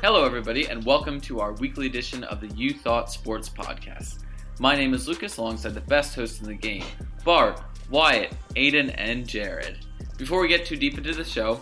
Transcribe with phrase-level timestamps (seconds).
[0.00, 4.20] Hello, everybody, and welcome to our weekly edition of the You Thought Sports Podcast.
[4.60, 6.84] My name is Lucas, alongside the best hosts in the game
[7.24, 9.76] Bart, Wyatt, Aidan, and Jarod.
[10.16, 11.60] Before we get too deep into the show,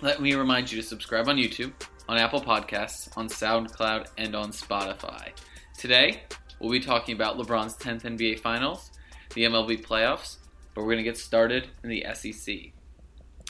[0.00, 1.72] let me remind you to subscribe on YouTube,
[2.08, 5.30] on Apple Podcasts, on SoundCloud, and on Spotify.
[5.76, 6.22] Today,
[6.60, 8.92] we'll be talking about LeBron's 10th NBA Finals,
[9.34, 10.36] the MLB playoffs,
[10.72, 12.54] but we're going to get started in the SEC.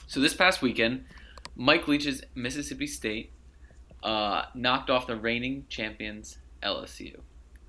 [0.07, 1.05] So, this past weekend,
[1.55, 3.33] Mike Leach's Mississippi State
[4.07, 7.19] uh, knocked off the reigning champions LSU.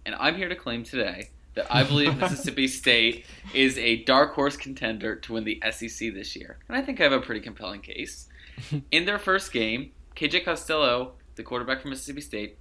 [0.06, 4.56] And I'm here to claim today that I believe Mississippi State is a dark horse
[4.56, 6.60] contender to win the SEC this year.
[6.70, 8.28] And I think I have a pretty compelling case.
[8.92, 12.58] In their first game, KJ Costello, the quarterback from Mississippi State,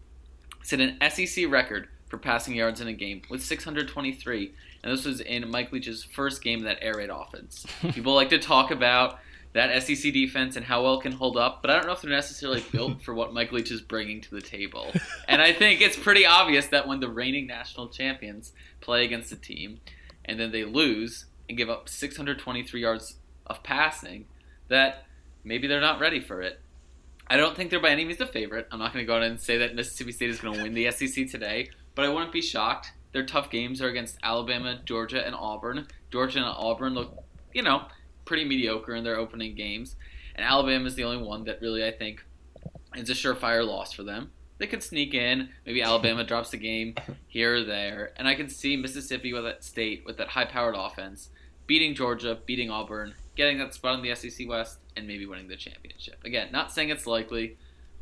[0.63, 4.53] set an SEC record for passing yards in a game with 623.
[4.83, 7.67] And this was in Mike Leach's first game that air raid offense.
[7.93, 9.19] People like to talk about
[9.57, 12.11] that SEC defense and how well can hold up, but I don't know if they're
[12.11, 14.93] necessarily built for what Mike Leach is bringing to the table.
[15.29, 19.37] And I think it's pretty obvious that when the reigning national champions play against a
[19.37, 19.81] team
[20.25, 23.17] and then they lose and give up 623 yards
[23.47, 24.27] of passing,
[24.69, 25.07] that
[25.43, 26.61] maybe they're not ready for it.
[27.27, 28.69] I don't think they're by any means the favorite.
[28.71, 30.75] I'm not going to go out and say that Mississippi State is going to win
[30.75, 32.93] the SEC today, but I wouldn't be shocked.
[33.13, 35.89] Their tough games are against Alabama, Georgia, and Auburn.
[36.11, 37.87] Georgia and Auburn look, you know,
[38.27, 39.97] pretty mediocre in their opening games,
[40.35, 42.23] and Alabama is the only one that really I think
[42.95, 44.33] is a surefire loss for them.
[44.59, 45.51] They could sneak in.
[45.65, 46.95] Maybe Alabama drops a game
[47.27, 51.31] here or there, and I can see Mississippi with that state with that high-powered offense
[51.67, 55.57] beating Georgia, beating Auburn, getting that spot in the SEC West, and maybe winning the
[55.57, 56.23] championship.
[56.25, 57.57] Again, not saying it's likely,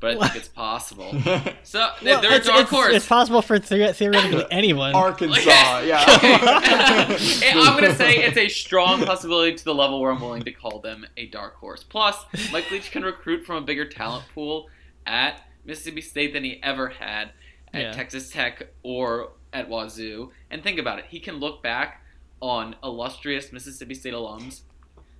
[0.04, 1.12] but I think it's possible.
[1.64, 2.94] So Well, they're a it's, dark it's- horse.
[2.94, 4.94] it's possible for the- theoretically anyone.
[4.94, 6.04] Arkansas, yeah.
[6.16, 7.50] Okay.
[7.54, 10.52] I'm going to say it's a strong possibility to the level where I'm willing to
[10.52, 11.82] call them a dark horse.
[11.82, 12.16] Plus,
[12.52, 14.68] Mike Leach can recruit from a bigger talent pool
[15.06, 17.30] at Mississippi State than he ever had
[17.72, 17.92] at Yeah.
[17.92, 20.30] Texas Tech or at Wazoo.
[20.50, 21.06] And think about it.
[21.08, 22.02] He can look back
[22.40, 24.60] on illustrious Mississippi State alums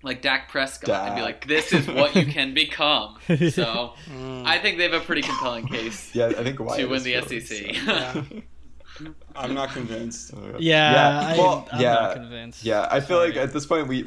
[0.04, 3.16] like Dak Prescott and be like, this is what you can become.
[3.26, 6.86] So Mm, I think they have a pretty compelling case yeah, I think Wyatt to
[6.86, 7.74] win the feeling SEC.
[7.74, 8.24] so.
[9.02, 9.08] yeah.
[9.34, 10.32] I'm not convinced.
[10.58, 12.64] Yeah, I, well, I'm yeah, not convinced.
[12.64, 12.86] yeah.
[12.90, 13.28] I feel Sorry.
[13.30, 14.04] like at this point we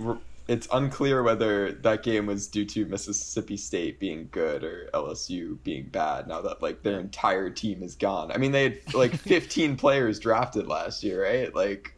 [0.47, 5.89] it's unclear whether that game was due to Mississippi State being good or LSU being
[5.89, 6.25] bad.
[6.29, 8.31] Now that like their entire team is gone.
[8.31, 11.53] I mean, they had like 15 players drafted last year, right?
[11.53, 11.96] Like,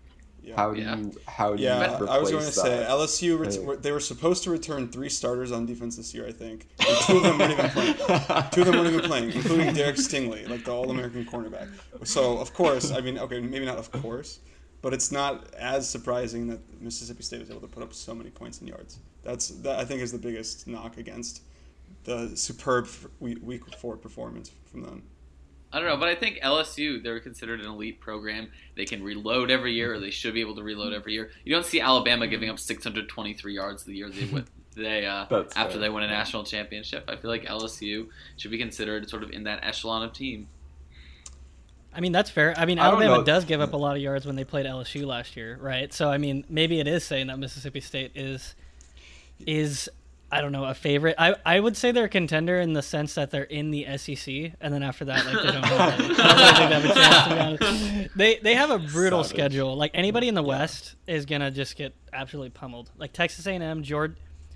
[0.49, 0.55] Yeah.
[0.55, 0.97] how do Yeah.
[0.97, 2.85] you how do Yeah, you replace I was going to say?
[2.89, 3.37] LSU.
[3.39, 3.81] Ret- Right.
[3.81, 6.67] they were supposed to return three starters on defense this year, I think.
[6.79, 7.93] And two of them weren't even playing.
[8.51, 11.69] Two of them weren't even playing, including Derek Stingley, like the All-American cornerback.
[12.03, 14.39] So of course, I mean, okay, maybe not of course,
[14.81, 18.29] but it's not as surprising that Mississippi State was able to put up so many
[18.31, 18.97] points and yards.
[19.23, 21.41] That's that I think is the biggest knock against
[22.05, 22.87] the superb
[23.19, 25.03] week, week four performance from them.
[25.71, 28.49] I don't know, but I think LSU they're considered an elite program.
[28.75, 31.31] They can reload every year, or they should be able to reload every year.
[31.43, 34.45] You don't see Alabama giving up 623 yards the year they win.
[34.75, 35.77] They uh, after fair.
[35.79, 37.03] they win a national championship.
[37.09, 38.07] I feel like LSU
[38.37, 40.47] should be considered sort of in that echelon of team.
[41.93, 42.53] I mean that's fair.
[42.55, 43.23] I mean Alabama know.
[43.23, 45.91] does give up a lot of yards when they played LSU last year, right?
[45.91, 48.55] So I mean maybe it is saying that Mississippi State is
[49.45, 49.89] is
[50.31, 51.15] I don't know a favorite.
[51.17, 54.53] I I would say they're a contender in the sense that they're in the SEC,
[54.61, 55.79] and then after that, like they don't have,
[56.19, 57.59] I don't think they a chance.
[57.59, 59.35] To be they they have a brutal Savage.
[59.37, 59.75] schedule.
[59.75, 62.91] Like anybody in the West is gonna just get absolutely pummeled.
[62.97, 64.15] Like Texas A&M, Georgia,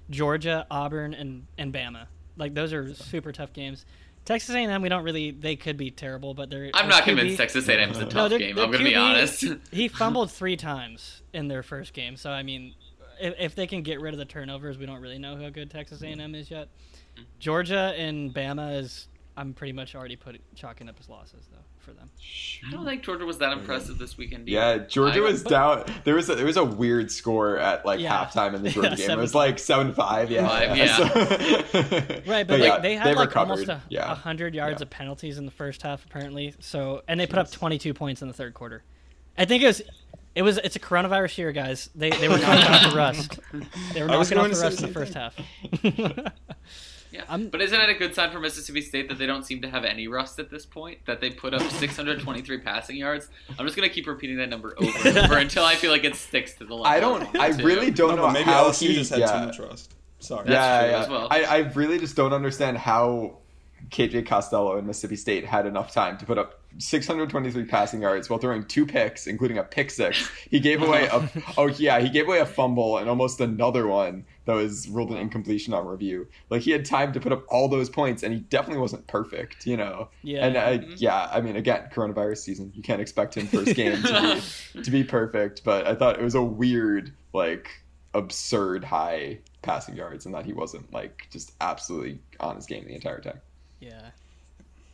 [0.09, 2.05] Georgia, Auburn, and and Bama.
[2.37, 3.85] Like those are super tough games.
[4.25, 5.31] Texas A&M, we don't really.
[5.31, 6.69] They could be terrible, but they're.
[6.73, 8.55] I'm their not convinced Texas A&M is a No, tough their- game.
[8.55, 9.43] their I'm going to be honest.
[9.71, 12.15] he fumbled three times in their first game.
[12.15, 12.73] So I mean,
[13.23, 15.71] if, if they can get rid of the turnovers, we don't really know how good
[15.71, 16.35] Texas A&M mm-hmm.
[16.35, 16.67] is yet.
[17.15, 17.23] Mm-hmm.
[17.39, 19.07] Georgia and Bama is.
[19.35, 22.11] I'm pretty much already putting chalking up as losses though for them.
[22.67, 23.61] I don't think Georgia was that mm-hmm.
[23.61, 24.47] impressive this weekend.
[24.47, 24.77] Yeah.
[24.77, 25.85] Georgia I- was down.
[26.03, 28.25] There was a, there was a weird score at like Yeah.
[28.25, 29.17] halftime in the Georgia Yeah, game.
[29.17, 30.29] It was like seven five.
[30.29, 32.19] Yeah, Five, yeah.
[32.31, 33.51] Right, But but, yeah, like they had they like recovered.
[33.51, 34.13] almost a, Yeah.
[34.13, 34.83] hundred yards Yeah.
[34.83, 36.53] of penalties in the first half apparently.
[36.59, 38.83] So and they put up 22 points in the third quarter.
[39.35, 39.81] I think it was.
[40.35, 40.57] It was.
[40.57, 41.89] It's a coronavirus year, guys.
[41.95, 43.39] They they were knocking off the rust.
[43.93, 45.35] They were I was knocking off the rust in the first half.
[47.11, 49.61] Yeah, I'm- but isn't it a good sign for Mississippi State that they don't seem
[49.61, 51.05] to have any rust at this point?
[51.05, 53.29] That they put up 623 passing yards.
[53.59, 56.15] I'm just gonna keep repeating that number over and over until I feel like it
[56.15, 56.91] sticks to the line.
[56.91, 57.35] I don't.
[57.39, 57.63] I it to.
[57.63, 58.95] really don't No, know maybe how LSU he.
[58.95, 59.93] just had yeah, too much rust.
[60.17, 60.47] Sorry.
[60.47, 61.03] That's yeah, true yeah.
[61.03, 61.27] as well.
[61.29, 63.37] I, I really just don't understand how
[63.91, 68.39] KJ Costello and Mississippi State had enough time to put up 623 passing yards while
[68.39, 70.29] throwing two picks, including a pick six.
[70.49, 74.25] He gave away a oh yeah, he gave away a fumble and almost another one
[74.45, 76.27] that was ruled an incompletion on review.
[76.49, 79.65] Like he had time to put up all those points, and he definitely wasn't perfect,
[79.65, 80.09] you know.
[80.21, 80.45] Yeah.
[80.45, 84.41] And uh, yeah, I mean, again, coronavirus season, you can't expect him first game to
[84.73, 85.63] be to be perfect.
[85.63, 87.69] But I thought it was a weird, like,
[88.13, 92.95] absurd high passing yards, and that he wasn't like just absolutely on his game the
[92.95, 93.41] entire time.
[93.79, 94.11] Yeah.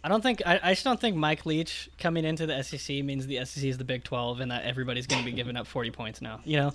[0.03, 3.27] I don't think I, I just don't think Mike Leach coming into the SEC means
[3.27, 5.91] the SEC is the Big Twelve and that everybody's going to be giving up forty
[5.91, 6.39] points now.
[6.45, 6.73] You know,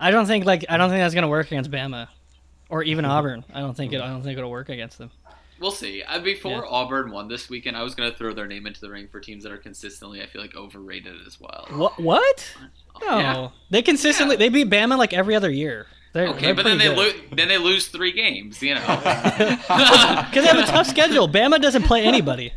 [0.00, 2.08] I don't think like I don't think that's going to work against Bama,
[2.68, 3.44] or even Auburn.
[3.54, 4.00] I don't think it.
[4.00, 5.10] I don't think it'll work against them.
[5.60, 6.02] We'll see.
[6.02, 6.68] Uh, before Yeah.
[6.68, 9.20] Auburn won this weekend, I was going to throw their name into the ring for
[9.20, 11.66] teams that are consistently, I feel like, overrated as well.
[11.70, 11.98] What?
[12.00, 12.52] What?
[13.00, 13.48] No, Yeah.
[13.70, 14.38] they consistently Yeah.
[14.40, 15.86] they beat Bama like every other year.
[16.12, 18.60] They're, Okay, they're but then they pretty lo- then they lose three games.
[18.62, 18.80] You know.
[18.98, 21.28] because they have a tough schedule.
[21.28, 22.52] Bama doesn't play anybody.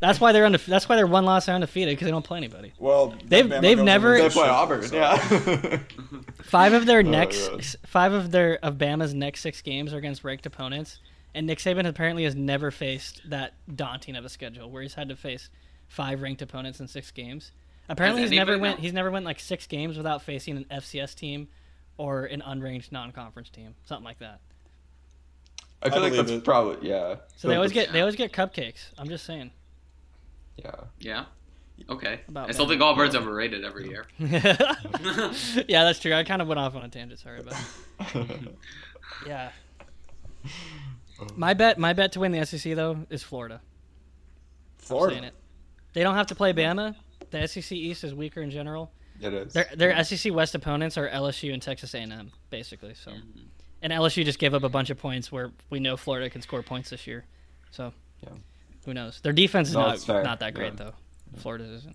[0.00, 2.38] That's why they're undefe- That's why they're one loss and undefeated because they don't play
[2.38, 2.72] anybody.
[2.78, 5.78] Well, They've- Bama they've never- over They play Auburn, so- yeah.
[6.42, 7.64] Five of their Oh, next, God.
[7.86, 11.00] five of their of Bama's next six games are against ranked opponents,
[11.34, 15.08] and Nick Saban apparently has never faced that daunting of a schedule where he's had
[15.08, 15.50] to face
[15.88, 17.50] five ranked opponents in six games.
[17.88, 18.78] Apparently, Has he's never anybody went.
[18.78, 18.82] now?
[18.82, 21.48] He's never went like six games without facing an FCS team
[21.96, 24.40] or an unranked non-conference team, something like that.
[25.82, 26.44] I feel I like that's it.
[26.44, 27.16] probably yeah.
[27.36, 28.90] So they always get get they always get cupcakes.
[28.98, 29.50] I'm just saying.
[30.58, 30.74] Yeah.
[31.00, 31.24] yeah.
[31.88, 32.20] Okay.
[32.28, 32.70] About I still Bama.
[32.70, 34.04] think Auburn's overrated every year.
[34.18, 36.12] yeah, that's true.
[36.12, 37.20] I kind of went off on a tangent.
[37.20, 37.56] Sorry, but
[39.26, 39.50] yeah.
[41.36, 43.60] My bet, my bet to win the SEC though is Florida.
[44.78, 45.14] Florida.
[45.14, 45.34] saying it.
[45.92, 46.94] They don't have to play Bama.
[47.30, 48.90] The SEC East is weaker in general.
[49.20, 49.52] It is.
[49.52, 52.94] Their their SEC West opponents are LSU and Texas A&M, basically.
[52.94, 53.40] So, mm-hmm.
[53.82, 56.62] and LSU just gave up a bunch of points where we know Florida can score
[56.62, 57.24] points this year.
[57.70, 58.30] So, Yeah.
[58.88, 59.20] Who knows?
[59.20, 60.84] Their defense is No, not not that great Yeah.
[60.86, 60.94] though.
[61.36, 61.94] Florida's isn't.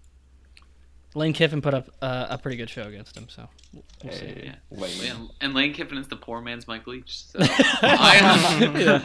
[1.15, 3.27] Lane Kiffin put up uh, a pretty good show against them.
[3.29, 4.25] So, we'll see.
[4.25, 4.55] Hey, Yeah.
[4.79, 4.91] lame.
[5.11, 7.23] And, and Lane Kiffin is the poor man's Mike Leach.
[7.25, 9.03] So I,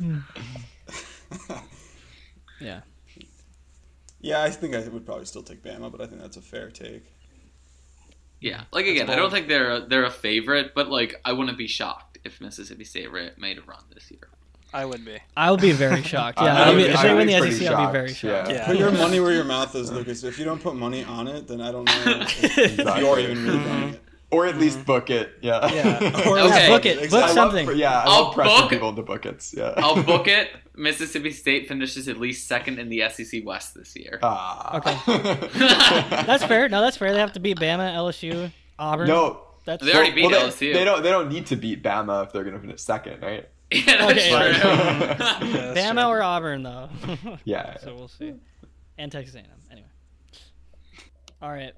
[2.60, 2.80] Yeah.
[4.20, 6.70] Yeah, I think I would probably still take Bama, but I think that's a fair
[6.70, 7.04] take.
[8.40, 8.64] yeah.
[8.72, 11.66] Like again, I don't think they're a, they're a favorite, but like I wouldn't be
[11.66, 14.28] shocked if Mississippi State ra- made a run this year.
[14.74, 15.18] I would be.
[15.36, 16.38] I would be very shocked.
[16.40, 17.68] Yeah, I I would mean, be- if I they would win be the pretty SEC,
[17.72, 18.48] I'll be very shocked.
[18.48, 18.54] yeah.
[18.54, 18.66] Yeah.
[18.66, 20.24] Put your money where your mouth is, Lucas.
[20.24, 23.58] If you don't put money on it, then I don't know if you're even really
[23.58, 24.00] buying it.
[24.30, 25.30] Or at least book it.
[25.42, 25.70] Yeah.
[25.70, 26.26] Yeah.
[26.26, 26.68] Or Okay.
[26.68, 27.10] book it.
[27.10, 27.76] Book I love- something.
[27.76, 29.54] yeah, I I'll love pressing book- people into buckets.
[29.54, 29.74] Yeah.
[29.76, 30.48] I'll book it.
[30.74, 34.18] Mississippi State finishes at least second in the SEC West this year.
[34.22, 34.78] Ah.
[34.78, 35.48] Okay.
[36.26, 36.70] That's fair.
[36.70, 37.12] No, that's fair.
[37.12, 39.06] They have to beat Bama, LSU, Auburn.
[39.06, 39.42] no.
[39.66, 40.58] that's They already beat well, LSU.
[40.60, 41.02] they, they don't.
[41.02, 43.46] They don't need to beat Bama if they're going to finish second, right?
[43.86, 44.70] yeah, that's Okay, true.
[44.70, 45.38] yeah.
[45.74, 46.88] Yeah, Bama or Auburn though.
[47.44, 47.76] Yeah.
[47.78, 48.34] so we'll see.
[48.98, 49.44] And Texas A&M.
[49.70, 49.86] Anyway.
[51.40, 51.72] All right.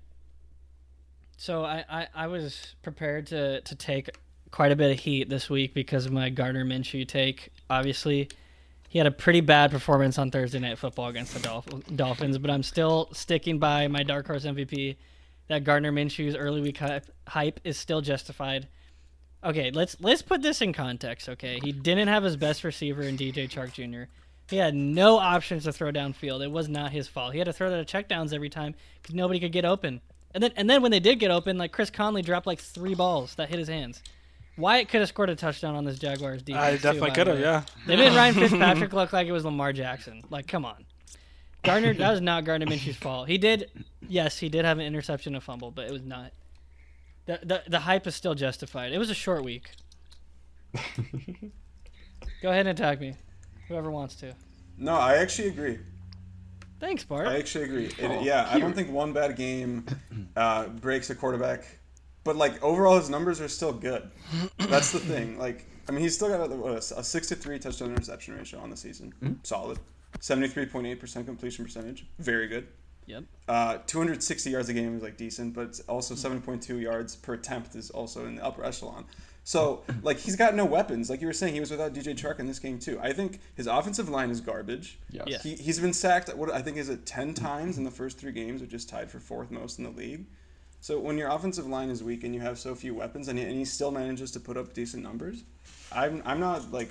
[1.37, 4.11] So I, I, I was prepared to, to take
[4.51, 7.51] quite a bit of heat this week because of my Gardner Minshew take.
[7.69, 8.29] Obviously,
[8.89, 12.51] he had a pretty bad performance on Thursday Night Football against the Dolph- Dolphins, but
[12.51, 14.97] I'm still sticking by my dark horse MVP.
[15.49, 18.67] That Gardner Minshew's early week hype, hype is still justified.
[19.45, 21.29] Okay, let's let's put this in context.
[21.29, 24.11] Okay, he didn't have his best receiver in DJ Chark Jr.
[24.49, 26.43] He had no options to throw downfield.
[26.43, 27.33] It was not his fault.
[27.33, 30.01] He had to throw to checkdowns every time because nobody could get open.
[30.33, 32.95] And then and then when they did get open, like Chris Conley dropped like three
[32.95, 34.03] balls that hit his hands.
[34.57, 36.65] Wyatt could have scored a touchdown on this Jaguars defense.
[36.65, 37.63] I definitely could have, yeah.
[37.87, 40.23] They made Ryan Fitzpatrick look like it was Lamar Jackson.
[40.31, 40.85] Like, come on.
[41.65, 43.27] Gardner, that was not Gardner Minshew's fault.
[43.27, 43.69] He did,
[44.07, 46.31] yes, he did have an interception and fumble, but it was not.
[47.27, 48.93] The, the, the hype is still justified.
[48.93, 49.71] It was a short week.
[52.43, 53.15] Go ahead and attack me,
[53.69, 54.35] whoever wants to.
[54.77, 55.79] No, I actually agree.
[56.81, 57.27] Thanks, Bart.
[57.29, 57.87] I actually agree.
[57.87, 59.87] It, Oh, yeah, I don't think one bad game
[60.37, 61.65] uh, breaks a quarterback,
[62.25, 64.11] but like overall, his numbers are still good.
[64.59, 65.39] That's the thing.
[65.39, 68.37] Like, I mean, he's still got a, what, a, a six to three touchdown interception
[68.37, 69.13] ratio on the season.
[69.21, 69.33] Hmm?
[69.45, 69.79] Solid.
[70.21, 72.07] Seventy three point eight percent completion percentage.
[72.19, 72.67] Very good.
[73.07, 73.25] Yep.
[73.49, 77.75] Uh, 260 yards a game is like decent, but it's also 7.2 yards per attempt
[77.75, 79.05] is also in the upper echelon.
[79.45, 81.11] So like he's got no weapons.
[81.11, 82.99] Like you were saying, he was without DJ Chark in this game too.
[83.03, 84.99] I think his offensive line is garbage.
[85.11, 85.25] Yes.
[85.27, 85.39] Yeah.
[85.39, 86.35] He, he's been sacked.
[86.35, 89.11] What I think is it 10 times in the first three games, which is tied
[89.11, 90.25] for fourth most in the league.
[90.81, 93.45] So when your offensive line is weak and you have so few weapons, and he,
[93.45, 95.45] and he still manages to put up decent numbers,
[95.95, 96.91] I'm I'm not like,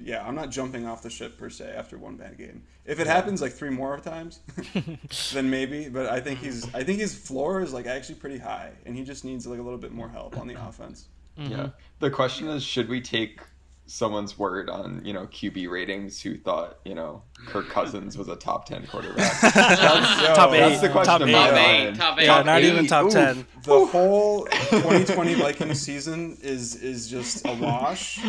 [0.00, 2.62] yeah, I'm not jumping off the ship per se after one bad game.
[2.84, 4.40] If it happens like three more times,
[5.32, 5.88] then maybe.
[5.88, 6.44] But I think mm.
[6.44, 9.58] he's I think his floor is like actually pretty high, and he just needs like
[9.58, 11.08] a little bit more help on the offense.
[11.38, 11.52] Mm-hmm.
[11.52, 11.68] Yeah.
[11.98, 13.40] The question is, should we take
[13.88, 18.34] someone's word on you know QB ratings who thought you know Kirk Cousins was a
[18.36, 19.40] top ten quarterback.
[19.54, 19.80] That's,
[20.22, 20.80] Yo, Top that's eight.
[20.80, 21.32] the question Top in eight.
[21.32, 21.84] my Top eight.
[21.84, 21.96] mind.
[21.96, 22.24] Top eight.
[22.26, 23.12] Yeah, not even top Oof.
[23.12, 23.46] ten.
[23.62, 28.20] The whole 2020 Vikings season is is just a wash.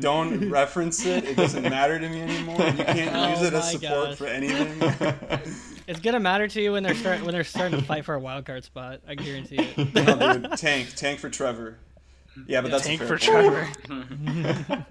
[0.00, 1.24] Don't reference it.
[1.24, 2.60] It doesn't matter to me anymore.
[2.60, 4.18] You can't Oh use it as support gosh.
[4.18, 4.80] for anything.
[5.88, 8.20] It's gonna matter to you when they're start when they're starting to fight for a
[8.20, 9.00] wild card spot.
[9.06, 9.94] I guarantee it.
[9.94, 11.78] No, dude, tank, tank for Trevor.
[12.46, 13.22] Yeah, but that's a Tank fair for point.
[13.22, 14.86] Trevor.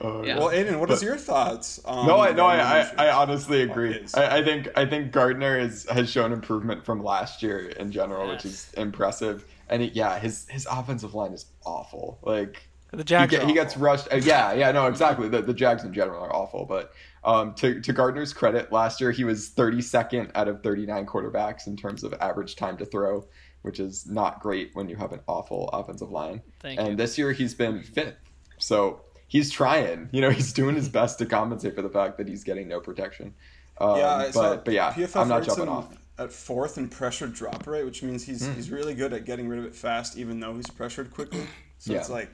[0.00, 0.38] Oh, Yeah.
[0.38, 1.80] Well, Aidan, what what is your thoughts?
[1.84, 4.04] On No, I no, I, I, I honestly agree.
[4.14, 8.28] I, I think I think Gardner is has shown improvement from last year in general,
[8.28, 9.44] which is impressive.
[9.68, 12.18] And he, yeah, his his offensive line is awful.
[12.22, 13.30] Like The he, Jags.
[13.30, 14.08] get- are he gets rushed.
[14.12, 15.28] Uh, yeah, yeah, no, exactly.
[15.28, 16.92] The, the Jags in general are awful, but
[17.24, 21.76] um, to to Gardner's credit, last year he was 32nd out of 39 quarterbacks in
[21.76, 23.26] terms of average time to throw,
[23.66, 26.40] which is not great when you have an awful offensive line.
[26.60, 26.96] Thank and you.
[26.96, 28.14] this year he's been fifth,
[28.58, 30.08] so he's trying.
[30.12, 32.80] You know, he's doing his best to compensate for the fact that he's getting no
[32.80, 33.34] protection.
[33.78, 35.88] Um, Yeah, I saw but but yeah, PFF I'm not jumping off.
[36.18, 38.54] At fourth in pressure drop rate, which means he's Hmm.
[38.54, 41.42] he's really good at getting rid of it fast, even though he's pressured quickly.
[41.78, 42.30] So it's like,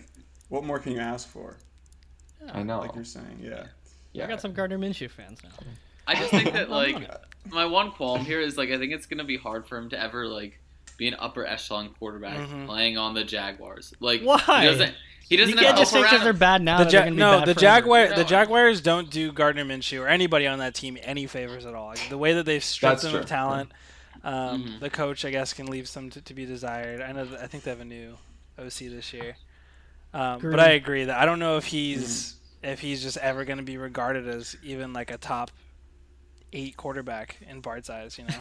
[0.51, 1.57] what more can you ask for?
[2.53, 2.79] I know.
[2.79, 3.65] Like you're saying, yeah.
[4.12, 4.25] yeah.
[4.25, 5.51] I got some Gardner Minshew fans now.
[6.07, 7.11] I just think that like
[7.51, 10.01] my one qualm here is like I think it's gonna be hard for him to
[10.01, 10.61] ever like
[10.97, 12.67] be an upper echelon quarterback Mhm.
[12.67, 13.93] playing on the Jaguars.
[14.01, 14.39] Like Why?
[14.63, 14.95] he doesn't
[15.29, 16.85] he doesn't You can't just say because they're bad now.
[16.85, 17.61] The Ja- they're no, bad the forever.
[17.61, 21.65] Jaguar, No, the Jaguars don't do Gardner Minshew or anybody on that team any favors
[21.65, 21.89] at all.
[21.89, 23.21] Like, the way that they've stripped That's them true.
[23.21, 23.73] of talent,
[24.25, 24.81] um, Mhm.
[24.81, 27.01] the coach, I guess, can leave some to, to be desired.
[27.01, 27.25] I know.
[27.25, 28.19] That, I think they have a new
[28.59, 29.37] OC this year,
[30.13, 33.57] um, but I agree that I don't know if he's if he's just ever going
[33.59, 35.51] to be regarded as even like a top
[36.53, 38.19] eight quarterback in Bart's eyes.
[38.19, 38.35] You know,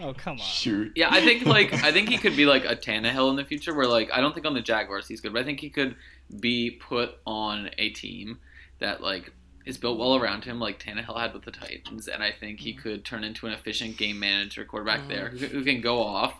[0.08, 0.38] oh come on.
[0.38, 0.92] Shoot.
[0.94, 3.74] Yeah, I think like I think he could be like a Tannehill in the future,
[3.74, 5.96] where like I don't think on the Jaguars he's good, but I think he could
[6.40, 8.38] be put on a team
[8.78, 9.32] that like
[9.68, 12.72] is built well around him, like Tannehill had with the Titans, and I think he
[12.72, 12.80] mm-hmm.
[12.80, 15.38] could turn into an efficient game manager quarterback there mm-hmm.
[15.38, 16.34] who, who can go off,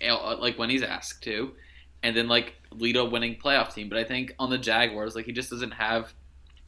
[0.00, 1.52] eh, uh, like when he's asked to,
[2.02, 3.88] and then like lead a winning playoff team.
[3.88, 6.12] But I think on the Jaguars, like he just doesn't have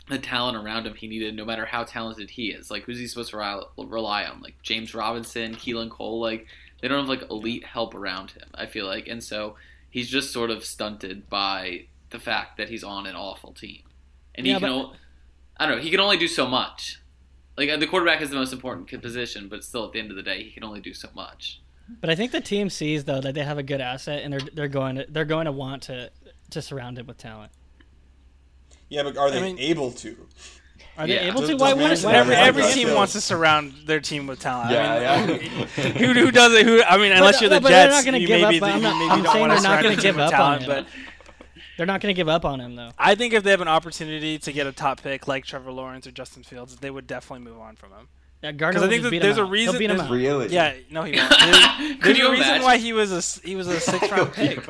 [0.09, 2.71] the talent around him he needed, no matter how talented he is.
[2.71, 4.41] Like who's he supposed to rely, rely on?
[4.41, 6.47] Like James Robinson, Keelan Cole, like
[6.81, 8.49] they don't have like elite help around him.
[8.55, 9.57] I feel like, and so
[9.91, 13.83] he's just sort of stunted by the fact that he's on an awful team,
[14.35, 14.63] and he can.
[14.63, 14.93] but- o-
[15.59, 15.83] I don't know.
[15.83, 17.01] He can only do so much.
[17.57, 20.23] Like the quarterback is the most important position, but still, at the end of the
[20.23, 21.63] day, he can only do so much.
[22.01, 24.41] But I think the team sees though that they have a good asset, and they're
[24.53, 26.11] they're going to they're going to want to
[26.51, 27.53] to surround him with talent.
[28.89, 30.17] Yeah, but are they mean- able to?
[30.99, 31.29] Are they Yeah.
[31.29, 31.49] able to?
[31.49, 32.01] does Why wouldn't?
[32.03, 34.71] Why every every team wants to surround their team with talent.
[34.71, 35.67] Yeah, I mean, yeah.
[35.93, 36.65] who who does it?
[36.65, 38.63] Who I mean, unless you're the but they're Jets, not gonna you give maybe, up,
[38.71, 40.15] I'm you not- maybe I'm don't saying want to they're not surround gonna your give
[40.15, 40.69] team with up on talent, him.
[40.69, 40.87] but
[41.77, 42.93] They're not going to give up on him though.
[42.99, 46.07] I think if they have an opportunity to get a top pick like Trevor Lawrence
[46.07, 48.09] or Justin Fields, they would definitely move on from him.
[48.43, 49.51] Yeah, Gardner 'Cause I think just that there's a out.
[49.51, 50.49] reason- He'll beat him there's- Really?
[50.49, 51.29] Yeah, no, he won't.
[51.39, 52.65] There's, Could there's you a reason imagine?
[52.65, 54.65] why he was a he was a six round pick.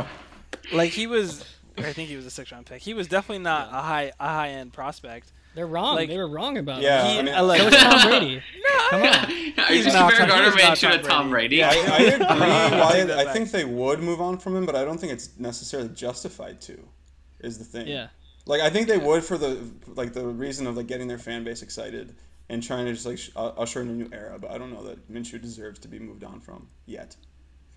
[0.72, 1.44] Like he was,
[1.78, 2.82] I think he was a six round pick.
[2.82, 5.32] He was definitely not a high a high end prospect.
[5.54, 5.94] They're wrong.
[5.96, 7.12] Like- they were wrong about Yeah, him.
[7.12, 8.42] He, I mean- uh, like, So was Tom Brady.
[8.62, 9.08] no, Come on.
[9.24, 11.56] Are you He's just not comparing Tom- Gardner he's not Minshew to Tom Tom Brady.
[11.56, 11.56] Brady?
[11.56, 12.26] Yeah, I, I agree.
[12.26, 14.98] I'll take why, that I think they would move on from him, but I don't
[14.98, 16.78] think it's necessarily justified to.
[17.40, 17.86] Is the thing.
[17.88, 18.08] Yeah.
[18.46, 19.58] Like I think they would for the
[19.94, 22.14] like the reason of like getting their fan base excited
[22.48, 24.38] and trying to just like sh- usher in a new era.
[24.38, 27.16] But I don't know that Minshew deserves to be moved on from yet.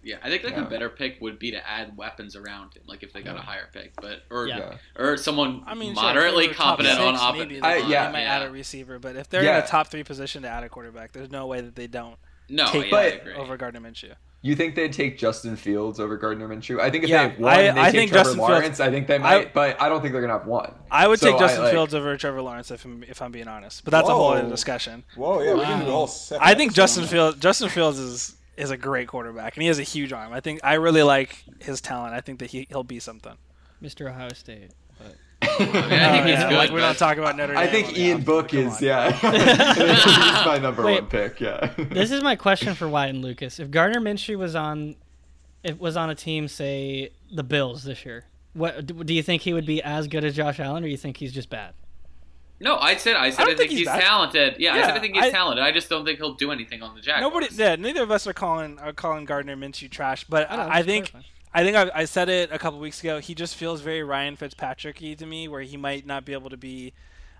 [0.02, 0.62] Yeah, I think like Yeah.
[0.66, 3.42] a better pick would be to add weapons around him, like if they got a
[3.42, 4.76] higher pick, but or Yeah.
[4.96, 7.38] or someone I mean, moderately if they were top competent on offense.
[7.38, 8.06] maybe I- yeah.
[8.08, 8.36] they might Yeah.
[8.38, 9.58] add a receiver, but if they're in Yeah.
[9.64, 12.16] a top three position to add a quarterback, there's no way that they don't
[12.48, 14.14] No, take yeah, but- over Gardner Minshew.
[14.42, 16.80] You think they'd take Justin Fields over Gardner Minshew?
[16.80, 18.50] I think if Yeah, they have one, I- they I take think Trevor Justin Fields-
[18.52, 18.80] Lawrence.
[18.80, 20.74] I think they might, but I don't think they're gonna have one.
[20.90, 23.50] I would So take Justin like- Fields over Trevor Lawrence if I'm, if I'm being
[23.50, 25.04] honest, but that's a whole other discussion.
[25.16, 26.06] Whoa, yeah, we can do a Wow.
[26.06, 26.38] whole.
[26.40, 27.06] I think Justin.
[27.06, 30.34] Fields Justin Fields is is a great quarterback and he has a huge arm.
[30.34, 32.14] I think I really like his talent.
[32.14, 33.36] I think that he he'll be something.
[33.82, 34.10] Mr.
[34.10, 34.72] Ohio State.
[35.42, 36.58] I think Oh, he's yeah, good.
[36.58, 37.62] like we but- don't talk about Notre Dame.
[37.64, 38.84] I think Ian off- Book is on.
[38.84, 39.12] yeah.
[40.36, 41.02] He's my number Wait.
[41.02, 41.40] one pick.
[41.40, 41.74] Yeah.
[41.78, 43.60] This is my question for Wyatt and Lucas.
[43.60, 44.96] If Gardner Minshew was on,
[45.64, 49.42] it was on a team, say the Bills this year, what do do you think
[49.44, 51.74] he would be as good as Josh Allen, or do you think he's just bad?
[52.62, 54.56] No, I said I said I I, think, think he's, he's talented.
[54.60, 55.64] Yeah, I said I think he's I- talented.
[55.64, 57.22] I just don't think he'll do anything on the Jaguars.
[57.34, 60.84] Nobody, yeah, neither of us are calling are calling Gardner Minshew trash, but I I,
[60.84, 61.26] think clarifying.
[61.54, 63.20] I think I, I said it a couple weeks ago.
[63.20, 66.58] He just feels very Ryan Fitzpatrick-y to me, where he might not be able to
[66.58, 66.94] be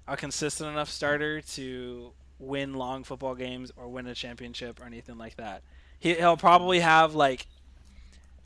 [0.08, 5.18] a consistent enough starter to win long football games or win a championship or anything
[5.18, 5.62] like that.
[6.00, 7.46] He, he'll probably have like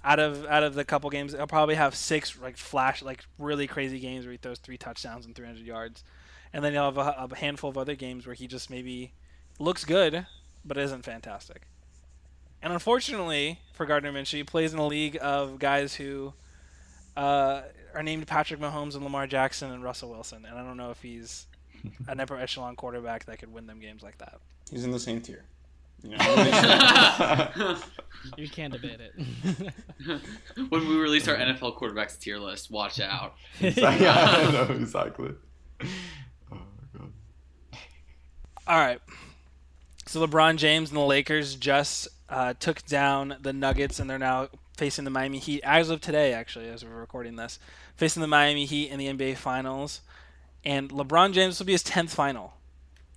[0.03, 3.67] out of out of the couple games, he'll probably have six like flash like really
[3.67, 6.03] crazy games where he throws three touchdowns and 300 yards,
[6.53, 9.13] and then you'll have a, a handful of other games where he just maybe
[9.59, 10.25] looks good
[10.65, 11.63] but isn't fantastic.
[12.61, 16.33] And unfortunately for Gardner Minshew, he plays in a league of guys who
[17.17, 20.91] uh, are named Patrick Mahomes and Lamar Jackson and Russell Wilson, and I don't know
[20.91, 21.47] if he's
[22.07, 24.39] an upper echelon quarterback that could win them games like that.
[24.71, 25.43] He's in the same tier.
[26.01, 26.17] You know,
[28.37, 29.13] You can't debate it.
[30.69, 33.35] when we release our NFL quarterbacks tier list, watch out.
[33.61, 35.31] yeah, I know exactly.
[38.65, 39.01] All right.
[40.05, 44.47] So LeBron James and the Lakers just uh, took down the Nuggets, and they're now
[44.77, 47.59] facing the Miami Heat as of today, actually, as we're recording this,
[47.95, 50.01] facing the Miami Heat in the NBA Finals.
[50.63, 52.53] And LeBron James will be his tenth final,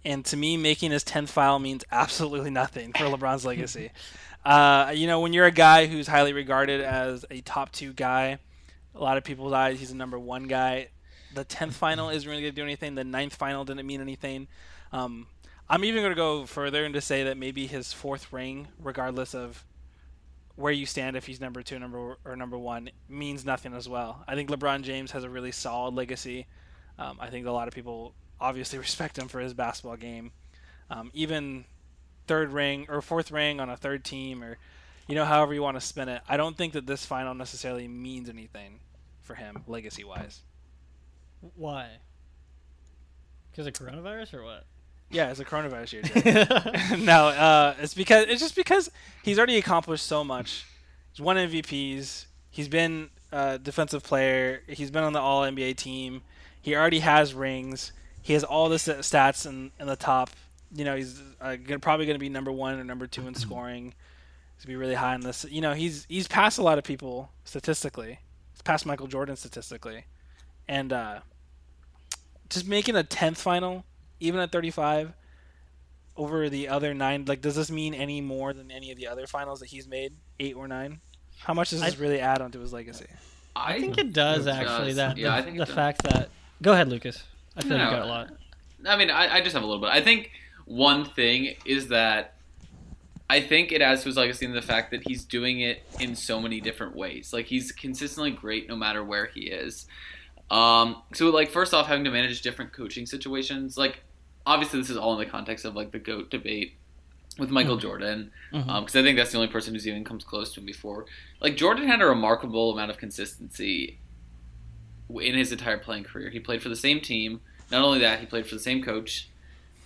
[0.05, 3.91] and to me, making his tenth final means absolutely nothing for LeBron's legacy.
[4.45, 8.39] Uh, you know, when you're a guy who's highly regarded as a top two guy,
[8.95, 10.87] a lot of people's eyes, he's a number one guy.
[11.35, 12.95] The tenth final isn't really going to do anything.
[12.95, 14.47] The ninth final didn't mean anything.
[14.93, 15.27] Um,
[15.69, 19.35] I'm even going to go further and to say that maybe his fourth ring, regardless
[19.35, 19.65] of
[20.55, 24.25] where you stand, if he's number two, number or number one, means nothing as well.
[24.29, 26.47] I think LeBron James has a really solid legacy.
[26.99, 30.33] Um, I think a lot of people obviously respect him for his basketball game.
[30.89, 31.65] Um, even
[32.29, 34.59] third ring or fourth ring on a third team, or
[35.09, 36.23] you know, however you want to spin it.
[36.29, 38.81] I don't think that this final necessarily means anything
[39.23, 40.43] for him legacy wise.
[41.57, 41.89] Why?
[43.51, 44.65] Because of coronavirus or what?
[45.11, 46.99] Yeah, it's a coronavirus year.
[47.05, 48.91] No, uh, it's because it's just because
[49.23, 50.65] he's already accomplished so much.
[51.13, 52.27] He's won MVPs.
[52.51, 54.63] He's been a defensive player.
[54.67, 56.23] He's been on the All NBA team.
[56.61, 57.93] He already has rings.
[58.23, 60.31] He has all the stats in, in the top.
[60.75, 63.35] You know, he's uh, gonna, probably going to be number one or number two in
[63.37, 63.95] scoring.
[64.57, 65.45] He's gonna be really high in this.
[65.49, 68.19] You know, he's he's passed a lot of people statistically.
[68.53, 70.07] He's passed Michael Jordan statistically,
[70.67, 71.21] and uh,
[72.49, 73.85] just making a tenth final
[74.21, 75.13] even at 35
[76.17, 79.27] over the other nine like does this mean any more than any of the other
[79.27, 81.01] finals that he's made eight or nine
[81.41, 83.07] how much does this I- really add onto his legacy
[83.59, 84.89] I think it does It actually.
[84.89, 84.97] does.
[84.97, 85.75] That Yeah, the, I think it the does.
[85.75, 86.29] fact that.
[86.61, 87.25] Go ahead, Lucas.
[87.57, 88.29] I feel No, you got a lot.
[88.87, 89.89] I mean, I, I just have a little bit.
[89.89, 90.31] I think
[90.67, 92.35] one thing is that
[93.31, 96.15] I think it adds to his legacy in the fact that he's doing it in
[96.17, 97.33] so many different ways.
[97.33, 99.87] Like he's consistently great no matter where he is.
[100.51, 103.79] Um, so like first off, having to manage different coaching situations.
[103.79, 104.03] Like
[104.47, 106.75] obviously this is all in the context of like the goat debate
[107.39, 108.81] with Michael Jordan, Mhm.
[108.81, 111.05] because I think that's the only person who's even comes close to him before.
[111.41, 113.99] Like Jordan had a remarkable amount of consistency
[115.11, 116.31] in his entire playing career.
[116.31, 117.41] He played for the same team.
[117.71, 119.29] Not only that, he played for the same coach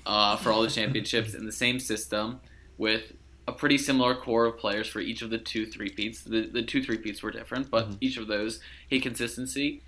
[0.07, 2.41] uh, for all the championships in the same system
[2.79, 3.13] with
[3.49, 6.23] a pretty similar core of players for each of the two three peats.
[6.23, 9.83] The, the two three peats were different, but each of those he had consistency.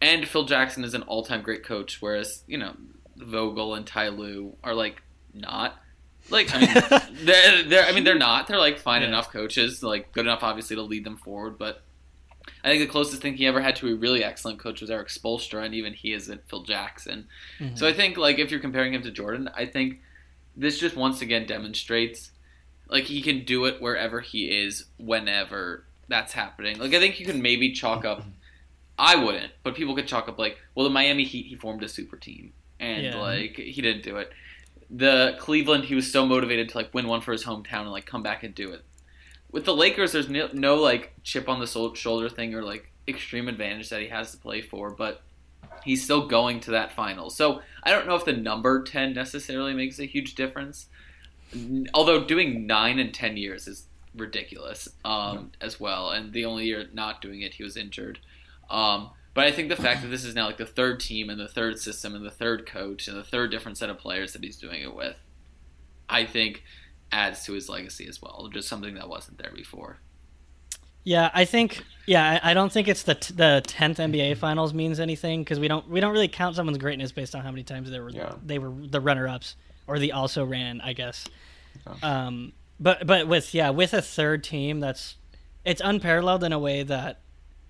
[0.00, 2.76] And Phil Jackson is an all time great coach, whereas you know
[3.16, 5.02] Vogel and Ty Lue are like
[5.34, 5.76] not.
[6.30, 8.46] Like I mean, they're, they're I mean they're not.
[8.46, 9.08] They're like fine Yeah.
[9.08, 11.82] enough coaches, like good enough obviously to lead them forward, but
[12.64, 15.08] I think the closest thing he ever had to a really excellent coach was Erik
[15.08, 17.26] Spoelstra, and even he isn't Phil Jackson.
[17.60, 17.78] Mhm.
[17.78, 20.00] So I think like if you're comparing him to Jordan, I think
[20.56, 22.30] this just once again demonstrates
[22.88, 26.78] like he can do it wherever he is, whenever that's happening.
[26.78, 28.24] Like I think you can maybe chalk up.
[28.98, 31.88] I wouldn't, but people could chalk up like, well, the Miami Heat he formed a
[31.88, 33.16] super team, and Yeah.
[33.16, 34.32] like he didn't do it.
[34.90, 38.06] The Cleveland he was so motivated to like win one for his hometown and like
[38.06, 38.84] come back and do it.
[39.50, 42.92] With the Lakers, there's no, no like chip on the sol- shoulder thing or like
[43.08, 45.22] extreme advantage that he has to play for, but
[45.84, 47.30] he's still going to that final.
[47.30, 50.86] So I don't know if the number 10 necessarily makes a huge difference.
[51.94, 56.10] Although doing 9 and 10 years is ridiculous um, as well.
[56.10, 58.18] And the only year not doing it, he was injured.
[58.68, 61.38] Um, but I think the fact that this is now like the third team and
[61.38, 64.42] the third system and the third coach and the third different set of players that
[64.42, 65.16] he's doing it with,
[66.08, 66.64] I think
[67.12, 68.48] adds to his legacy as well.
[68.52, 69.98] Just something that wasn't there before.
[71.04, 71.84] Yeah, I think.
[72.06, 75.60] Yeah, I, I don't think it's the t- the tenth NBA Finals means anything because
[75.60, 78.10] we don't we don't really count someone's greatness based on how many times they were
[78.10, 78.34] Yeah.
[78.44, 79.54] they were the runner ups
[79.86, 81.26] or the also ran, I guess.
[81.86, 82.26] Yeah.
[82.26, 85.14] Um, but but with yeah with a third team that's
[85.64, 87.20] it's unparalleled in a way that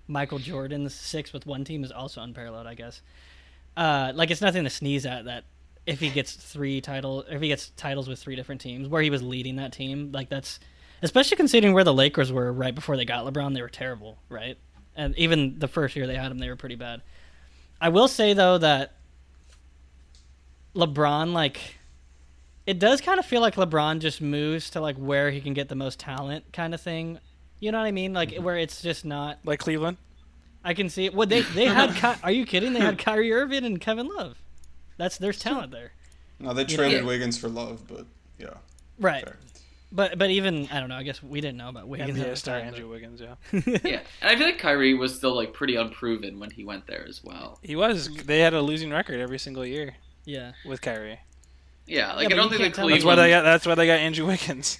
[0.07, 3.01] Michael Jordan's six with one team is also unparalleled, I guess.
[3.75, 5.43] Uh, like it's nothing to sneeze at that
[5.85, 9.09] if he gets three title if he gets titles with three different teams where he
[9.09, 10.59] was leading that team like that's
[11.01, 14.57] especially considering where the Lakers were right before they got LeBron they were terrible right
[14.95, 17.01] and even the first year they had him they were pretty bad.
[17.79, 18.95] I will say though that
[20.75, 21.77] LeBron like
[22.65, 25.69] it does kind of feel like LeBron just moves to like where he can get
[25.69, 27.19] the most talent kind of thing
[27.59, 28.13] You know what I mean?
[28.13, 28.43] Like Mm-hmm.
[28.43, 29.39] where it's just not.
[29.43, 29.97] Like Cleveland.
[30.63, 31.13] I can see it.
[31.13, 31.93] Well, they they had.
[31.95, 32.73] Ky- are you kidding?
[32.73, 34.37] They had Kyrie Irving and Kevin Love.
[34.97, 35.91] That's there's talent there.
[36.39, 37.07] No, they You know- traded Yeah.
[37.07, 38.05] Wiggins for Love, but
[38.39, 38.55] yeah.
[38.99, 39.23] Right.
[39.23, 39.37] Fair.
[39.91, 40.97] But but even I don't know.
[40.97, 42.19] I guess we didn't know about Wiggins.
[42.19, 43.21] at NBA the star time, Andrew Wiggins.
[43.21, 43.35] Yeah,
[43.83, 47.05] Yeah, and I feel like Kyrie was still like pretty unproven when he went there
[47.07, 47.57] as well.
[47.63, 48.09] he was.
[48.09, 50.51] They had a losing record every single year yeah.
[50.65, 51.19] with Kyrie.
[51.85, 52.95] Yeah, like Yeah, I don't think can't the Cleveland.
[52.95, 53.43] That's why they got.
[53.43, 54.77] That's why they got Andrew Wiggins.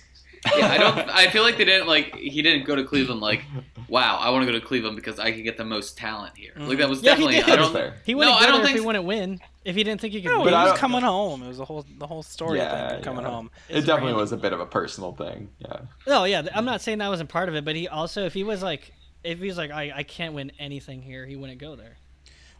[0.58, 0.98] Yeah, I don't.
[1.10, 2.16] I feel like they didn't like.
[2.16, 3.44] He didn't go to Cleveland like,
[3.88, 6.52] wow, I want to go to Cleveland because I can get the most talent here.
[6.56, 6.90] Like that mm.
[6.90, 7.36] was Yeah, he definitely.
[7.36, 7.50] did.
[7.50, 7.74] I don't.
[7.74, 7.94] Fair.
[8.06, 8.86] He wouldn't No, go I don't there if think he so.
[8.88, 9.40] wouldn't win.
[9.66, 10.50] If he didn't think he could No, win.
[10.50, 11.44] he I was don't- coming home.
[11.44, 12.62] It was the whole the whole story.
[12.62, 13.32] I Yeah, think, of coming yeah.
[13.32, 13.52] home.
[13.70, 14.18] It definitely random.
[14.22, 15.50] was a bit of a personal thing.
[15.60, 15.78] Yeah.
[16.08, 18.34] No, yeah, th- I'm not saying that wasn't part of it, but he also, if
[18.34, 21.76] he was like, if he's like, I, I can't win anything here, he wouldn't go
[21.76, 21.98] there.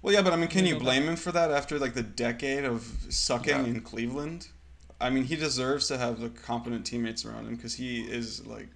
[0.02, 2.66] Well, yeah, but I mean, can you blame him for that after like the decade
[2.66, 3.64] of sucking Yeah.
[3.66, 4.48] in Cleveland?
[5.00, 8.68] I mean, he deserves to have the competent teammates around him because he is like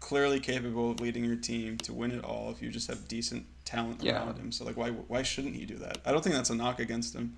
[0.00, 3.44] clearly capable of leading your team to win it all if you just have decent
[3.64, 4.18] talent Yeah.
[4.24, 4.52] around him.
[4.52, 5.98] So like, why why shouldn't he do that?
[6.06, 7.36] I don't think that's a knock against him.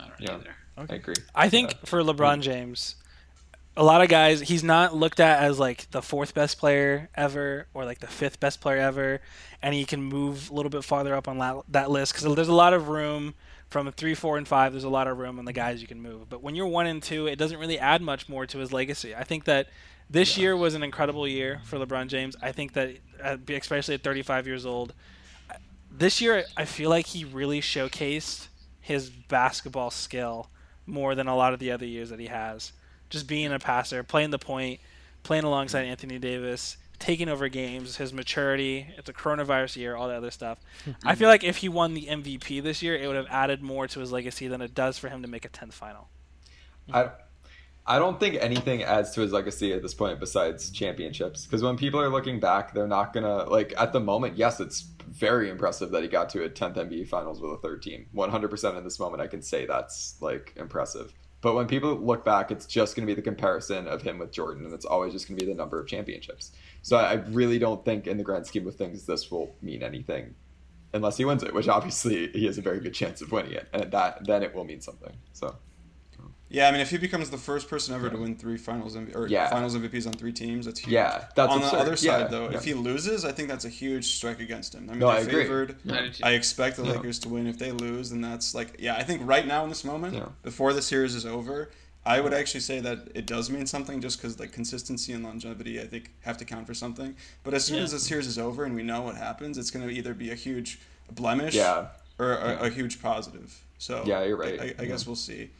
[0.00, 0.28] I don't Yeah.
[0.32, 0.56] know either.
[0.92, 1.14] I agree.
[1.34, 1.76] I think Yeah.
[1.84, 2.96] for LeBron James,
[3.76, 7.68] a lot of guys, he's not looked at as like the fourth best player ever
[7.74, 9.20] or like the fifth best player ever,
[9.62, 12.48] and he can move a little bit farther up on la- that list because there's
[12.48, 13.34] a lot of room
[13.70, 14.72] from three, four, and five.
[14.72, 16.86] There's a lot of room on the guys you can move, but when you're one
[16.86, 19.14] and two, it doesn't really add much more to his legacy.
[19.14, 19.68] I think that
[20.08, 22.36] this year was an incredible year for LeBron James.
[22.42, 24.92] I think that, uh, especially at 35 years old,
[25.90, 28.48] this year I feel like he really showcased
[28.80, 30.50] his basketball skill
[30.86, 32.72] more than a lot of the other years that he has.
[33.08, 34.80] Just being a passer, playing the point,
[35.22, 38.86] playing alongside Anthony Davis, taking over games, his maturity.
[38.96, 40.58] It's a coronavirus year, all that other stuff.
[40.86, 41.18] I mm-hmm.
[41.18, 44.00] feel like if he won the MVP this year, it would have added more to
[44.00, 46.08] his legacy than it does for him to make a 10th final.
[46.92, 47.10] I
[47.86, 51.44] I don't think anything adds to his legacy at this point besides championships.
[51.44, 54.38] Because when people are looking back, they're not gonna like at the moment.
[54.38, 57.82] Yes, it's very impressive that he got to a 10th NBA Finals with a third
[57.82, 58.06] team.
[58.14, 61.12] 100% in this moment, I can say that's like impressive.
[61.44, 64.32] But when people look back, it's just going to be the comparison of him with
[64.32, 66.52] Jordan, and it's always just going to be the number of championships.
[66.80, 70.36] So I really don't think, in the grand scheme of things, this will mean anything
[70.94, 73.68] unless he wins it, which obviously he has a very good chance of winning it,
[73.74, 75.12] and that then it will mean something.
[75.34, 75.54] So
[76.54, 79.16] Yeah, I mean, if he becomes the first person ever to win three Finals MV-
[79.16, 79.50] or Yeah.
[79.50, 80.92] Finals MVPs on three teams, that's huge.
[80.92, 81.72] Yeah, that's on absurd.
[81.72, 82.48] the other side Yeah, though.
[82.50, 82.56] yeah.
[82.56, 84.84] If he loses, I think that's a huge strike against him.
[84.88, 85.42] I mean, No, they're I agree.
[85.42, 85.76] favored.
[85.84, 85.94] Yeah.
[85.96, 86.24] I do too.
[86.24, 86.92] I expect the Yeah.
[86.92, 87.48] Lakers to win.
[87.48, 90.26] If they lose, then that's like, yeah, I think right now in this moment, Yeah.
[90.44, 91.70] before the series is over,
[92.06, 95.80] I would actually say that it does mean something just because like consistency and longevity,
[95.80, 97.16] I think, have to count for something.
[97.42, 97.82] But as soon Yeah.
[97.84, 100.30] as the series is over and we know what happens, it's going to either be
[100.30, 100.78] a huge
[101.10, 101.86] blemish yeah,
[102.20, 103.60] or a, a huge positive.
[103.78, 104.60] So Yeah, you're right.
[104.60, 105.50] I, I, I guess we'll see.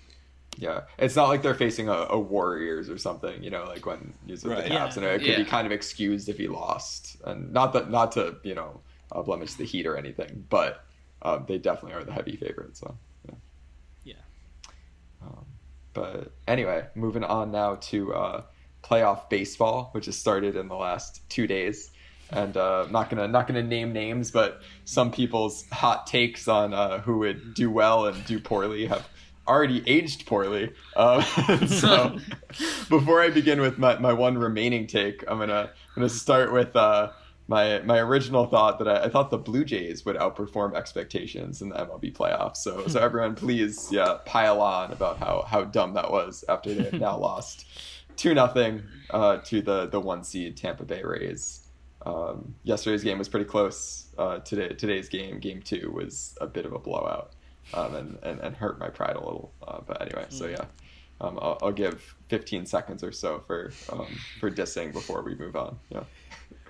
[0.56, 4.14] Yeah, it's not like they're facing a, a Warriors or something, you know, like when
[4.26, 4.64] he's with Right.
[4.64, 5.36] the Cavs, and it could Yeah.
[5.38, 8.80] be kind of excused if he lost, and not that not to you know
[9.12, 10.84] uh, blemish the Heat or anything, but
[11.22, 12.80] um, they definitely are the heavy favorites.
[12.80, 12.96] So
[13.28, 13.34] yeah.
[14.04, 14.14] Yeah.
[15.22, 15.44] Um,
[15.92, 18.42] but anyway, moving on now to uh,
[18.82, 21.90] playoff baseball, which has started in the last two days.
[22.30, 27.00] And uh, not gonna not gonna name names, but some people's hot takes on uh,
[27.00, 29.06] who would do well and do poorly have
[29.46, 30.72] already aged poorly.
[30.96, 31.22] Um,
[31.66, 32.18] so
[32.88, 36.74] before I begin with my, my one remaining take, I'm gonna I'm gonna start with
[36.76, 37.10] uh,
[37.48, 41.68] my my original thought that I, I thought the Blue Jays would outperform expectations in
[41.68, 42.58] the MLB playoffs.
[42.58, 46.84] So so everyone, please yeah pile on about how how dumb that was after they
[46.84, 47.66] have now lost
[48.16, 51.60] two nothing uh, to the the one seed Tampa Bay Rays.
[52.06, 54.08] Um, yesterday's game was pretty close.
[54.18, 57.32] Uh, today today's game, game two, was a bit of a blowout,
[57.72, 59.52] um, and, and and hurt my pride a little.
[59.66, 60.64] Uh, but anyway, so yeah,
[61.20, 64.06] um, I'll, I'll give 15 seconds or so for um,
[64.40, 65.78] for dissing before we move on.
[65.90, 66.04] Yeah,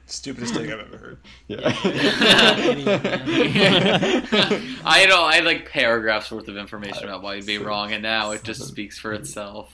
[0.07, 1.19] Stupidest thing I've ever heard.
[1.49, 1.61] yeah.
[4.85, 8.03] I know I had like paragraphs worth of information about why you'd be wrong, and
[8.03, 9.73] now it just speaks for itself.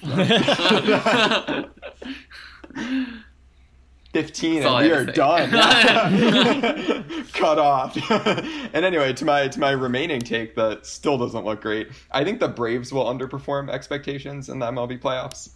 [4.12, 5.51] 15 and we are had done.
[7.33, 7.96] Cut off.
[8.73, 12.38] And anyway to my to my remaining take that still doesn't look great i think
[12.38, 15.51] the braves will underperform expectations in the mlb playoffs.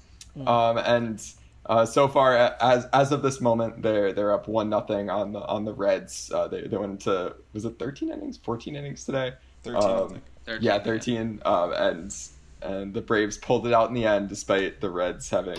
[0.48, 1.24] Um, and
[1.66, 5.40] uh, so far as as of this moment they're they're up one nothing on the
[5.46, 6.30] on the reds.
[6.34, 8.36] Uh, they, they went into was it 13 innings?
[8.38, 9.32] 14 innings today?
[9.62, 10.08] 13, Um,
[10.44, 10.62] think.
[10.62, 12.14] yeah 13 um, and
[12.62, 15.58] and the braves pulled it out in the end despite the reds having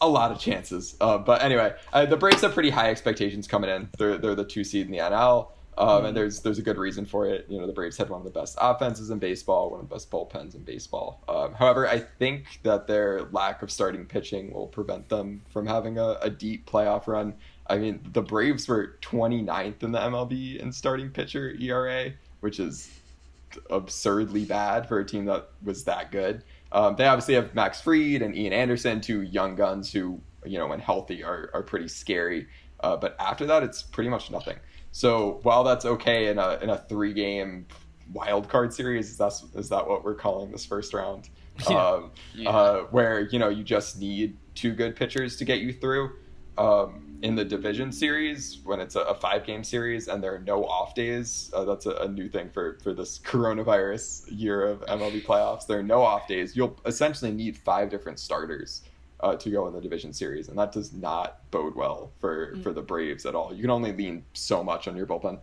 [0.00, 0.96] a lot of chances.
[1.00, 3.88] Uh, but anyway, uh, the Braves have pretty high expectations coming in.
[3.98, 7.04] They're they're the two seed in the NL, um, and there's there's a good reason
[7.04, 7.46] for it.
[7.48, 9.94] You know, the Braves had one of the best offenses in baseball, one of the
[9.94, 11.22] best bullpens in baseball.
[11.28, 15.98] Um, however, I think that their lack of starting pitching will prevent them from having
[15.98, 17.34] a, a deep playoff run.
[17.68, 22.90] I mean, the Braves were 29th in the MLB in starting pitcher ERA, which is
[23.70, 26.42] absurdly bad for a team that was that good.
[26.72, 30.66] Um, they obviously have Max Fried and Ian Anderson, two young guns who, you know,
[30.68, 32.46] when healthy are, are pretty scary.
[32.80, 34.56] Uh, but after that, it's pretty much nothing.
[34.92, 37.66] So while that's okay in a in a three game
[38.12, 41.28] wild card series, is that is that what we're calling this first round?
[41.28, 41.36] Yeah.
[41.70, 42.50] Um, Yeah.
[42.50, 46.10] uh, where you know you just need two good pitchers to get you through.
[46.56, 50.40] Um, in the division series, when it's a, a five game series and there are
[50.40, 54.80] no off days, uh, that's a, a new thing for for this coronavirus year of
[54.86, 55.66] MLB playoffs.
[55.66, 56.56] There are no off days.
[56.56, 58.82] You'll essentially need five different starters
[59.20, 62.72] uh, to go in the division series, and that does not bode well for for
[62.72, 63.54] the Braves at all.
[63.54, 65.38] You can only lean so much on your bullpen.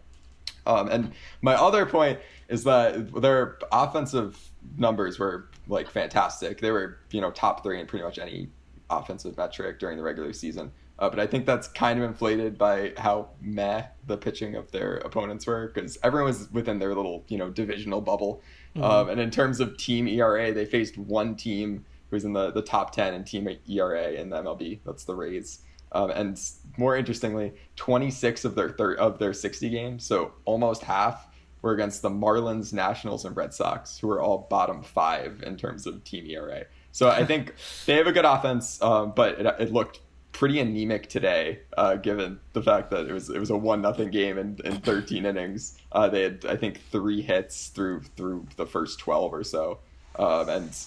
[0.65, 6.59] Um, and my other point is that their offensive numbers were like fantastic.
[6.59, 8.49] They were you know top three in pretty much any
[8.89, 10.71] offensive metric during the regular season.
[10.99, 14.97] Uh, but I think that's kind of inflated by how meh the pitching of their
[14.97, 18.41] opponents were because everyone was within their little you know divisional bubble.
[18.75, 22.51] Um, and in terms of team ERA, they faced one team who was in the,
[22.51, 24.79] the top 10 in team ERA in the MLB.
[24.85, 25.59] That's the Rays.
[25.93, 26.39] Um, and
[26.77, 31.27] more interestingly, 26 of their thir- of their 60 games, so almost half,
[31.61, 35.87] were against the Marlins, Nationals, and Red Sox, who are all bottom five in terms
[35.87, 36.65] of team ERA.
[36.91, 37.53] So I think
[37.85, 40.01] they have a good offense, um, but it, it looked
[40.37, 44.11] pretty anemic today, uh, given the fact that it was it was a one nothing
[44.11, 45.79] game in, in 13 innings.
[45.91, 49.79] Uh, they had I think three hits through through the first 12 or so,
[50.19, 50.77] um, and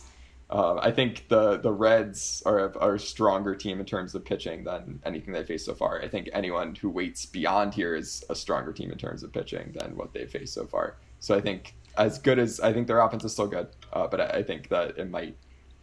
[0.50, 4.62] uh, I think the the Reds are, are a stronger team in terms of pitching
[4.62, 6.00] than anything they faced so far.
[6.00, 9.72] I think anyone who waits beyond here is a stronger team in terms of pitching
[9.72, 10.96] than what they've faced so far.
[11.18, 14.20] So I think as good as I think their offense is still good, uh, but
[14.20, 15.36] I, I think that it might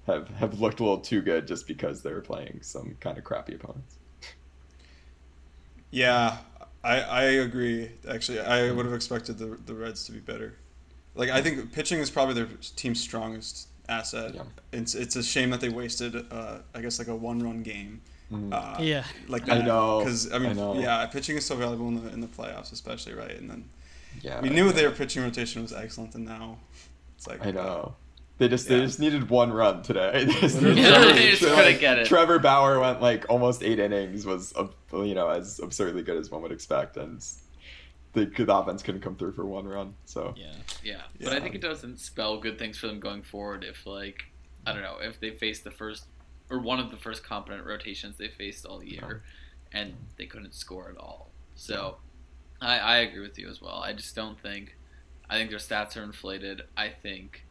[0.07, 3.23] have have looked a little too good just because they were playing some kind of
[3.23, 3.97] crappy opponents.
[5.91, 6.37] Yeah,
[6.83, 7.91] I, I agree.
[8.09, 10.55] Actually, I would have expected the the Reds to be better.
[11.15, 14.35] Like I think pitching is probably their team's strongest asset.
[14.35, 14.43] Yeah.
[14.73, 16.15] It's it's a shame that they wasted.
[16.31, 18.01] Uh, I guess like a one run game.
[18.31, 18.51] Mhm.
[18.53, 19.05] Uh, Yeah.
[19.29, 19.65] like I that.
[19.65, 20.77] know, because I mean, I know.
[20.79, 23.37] yeah, pitching is so valuable in the in the playoffs, especially right.
[23.39, 23.69] And then
[24.21, 26.57] Yeah, we knew their pitching rotation was excellent, and now
[27.17, 27.95] it's like I know.
[28.37, 30.25] They just they just needed one run today.
[30.25, 30.75] They just, Literally.
[30.81, 32.07] needed Trevor- They just so, couldn't like, get it.
[32.07, 34.53] Trevor Bauer went like almost eight innings, was
[34.93, 37.23] you know as absurdly good as one would expect, and
[38.17, 39.93] the, the offense couldn't come through for one run.
[40.05, 40.53] So Yeah.
[40.83, 41.37] Yeah, but Yeah.
[41.37, 44.25] I think it doesn't spell good things for them going forward if, like,
[44.65, 46.05] I don't know, if they face the first
[46.49, 49.79] or one of the first competent rotations they faced all year uh-huh.
[49.79, 51.31] and they couldn't score at all.
[51.55, 51.97] So
[52.61, 53.75] I, I agree with you as well.
[53.75, 54.75] I just don't think,
[55.29, 56.61] I think their stats are inflated.
[56.75, 57.43] I think,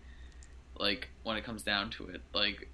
[0.80, 2.68] like, when it comes down to it, like,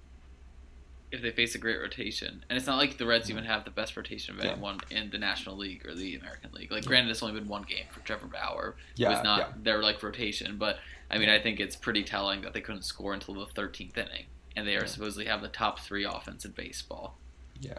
[1.11, 3.37] if they face a great rotation, and it's not like the Reds mm-hmm.
[3.37, 4.53] even have the best rotation of Yeah.
[4.53, 6.71] anyone in the National League or the American League.
[6.71, 9.83] Like, granted, it's only been one game for Trevor Bauer, yeah, was not yeah, their
[9.83, 10.57] like rotation.
[10.57, 10.79] But
[11.11, 14.25] I mean, I think it's pretty telling that they couldn't score until the 13th inning,
[14.55, 14.85] and they are Yeah.
[14.87, 17.17] supposedly have the top three offense in baseball.
[17.61, 17.77] yeah.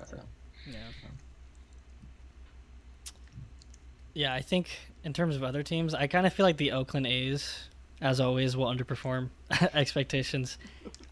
[0.66, 0.76] Yeah.
[4.14, 4.68] Yeah, I think
[5.02, 7.68] in terms of other teams, I kind of feel like the Oakland A's,
[8.00, 9.28] as always, will underperform
[9.74, 10.59] expectations.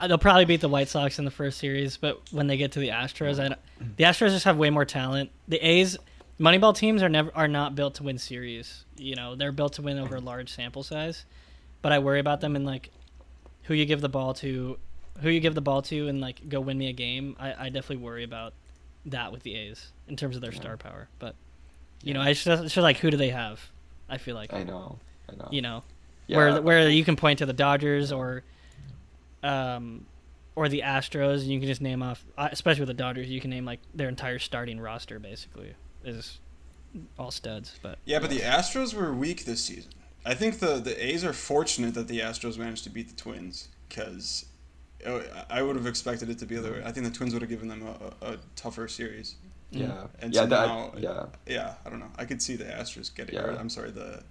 [0.00, 2.72] Uh, They'll probably beat the White Sox in the first series, but when they get
[2.72, 5.30] to the Astros, I, don't- the Astros just have way more talent.
[5.48, 5.96] The A's,
[6.40, 8.84] Moneyball teams are never are not built to win series.
[8.96, 11.24] You know, they're built to win over a large sample size.
[11.82, 12.90] But I worry about them in like
[13.64, 14.76] who you give the ball to,
[15.20, 17.36] who you give the ball to, and like go win me a game.
[17.38, 18.54] I, I definitely worry about
[19.06, 21.08] that with the A's in terms of their star power.
[21.18, 21.36] But
[22.02, 23.60] you know, I just, it's just like who do they have?
[24.08, 24.98] I feel like I know,
[25.30, 25.48] I know.
[25.52, 25.82] you know
[26.32, 28.42] yeah, where where you can point to the Dodgers or
[29.42, 30.06] um
[30.54, 33.40] or the Astros and you can just name off uh, especially with the Dodgers you
[33.40, 36.40] can name like their entire starting roster basically is
[37.18, 39.92] all studs but Yeah, but the Astros were weak this season.
[40.26, 43.68] I think the the A's are fortunate that the Astros managed to beat the Twins
[43.88, 44.44] because
[45.50, 46.82] I would have expected it to be the other way.
[46.84, 49.34] I think the Twins would have given them a, a, a tougher series.
[49.72, 51.24] yeah, And yeah, so that, now- yeah.
[51.44, 52.12] Yeah, I don't know.
[52.16, 53.34] I could see the Astros getting.
[53.34, 53.46] Yeah.
[53.46, 54.22] Or, I'm sorry, the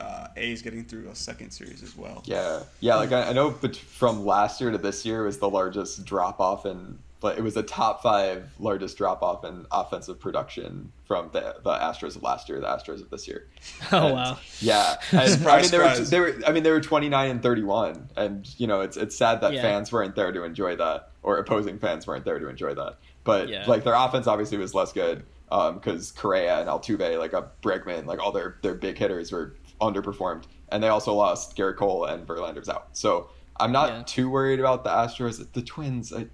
[0.00, 2.22] uh, A's getting through a second series as well.
[2.24, 2.96] Yeah, yeah.
[2.96, 6.40] Like I, I know, but from last year to this year was the largest drop
[6.40, 6.98] off in.
[7.20, 11.74] But it was a top five largest drop off in offensive production from the the
[11.74, 13.46] Astros of last year, the Astros of this year.
[13.92, 16.70] oh And, wow Yeah, and, I Surprise, mean they were they were I mean they
[16.70, 19.60] were twenty nine and thirty one, and you know it's it's sad that Yeah.
[19.60, 22.96] fans weren't there to enjoy that, or opposing fans weren't there to enjoy that.
[23.24, 23.66] But Yeah.
[23.66, 28.18] like their offense obviously was less good because Correa and Altuve, like a Bregman, like
[28.18, 32.68] all their their big hitters were underperformed, and they also lost Gerrit Cole and Verlander's
[32.68, 32.88] out.
[32.92, 34.02] So I'm not Yeah.
[34.06, 35.44] too worried about the Astros.
[35.52, 36.26] The Twins, I,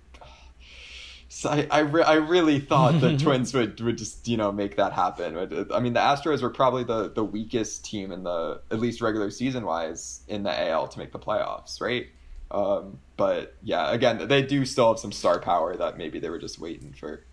[1.29, 4.77] So I I, re- I really thought the Twins would, would just you know make
[4.77, 5.37] that happen.
[5.73, 9.31] I mean, the Astros were probably the, the weakest team in the at least regular
[9.31, 12.07] season wise in the AL to make the playoffs, right?
[12.51, 16.39] Um, but yeah, again, they do still have some star power that maybe they were
[16.39, 17.25] just waiting for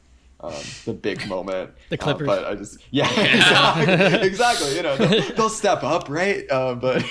[0.43, 0.53] um,
[0.85, 1.71] the big moment.
[1.89, 2.27] The Uh, Clippers.
[2.27, 4.75] but I just yeah, exactly, exactly.
[4.75, 6.43] You know, they'll, they'll step up, right?
[6.51, 7.03] Uh, but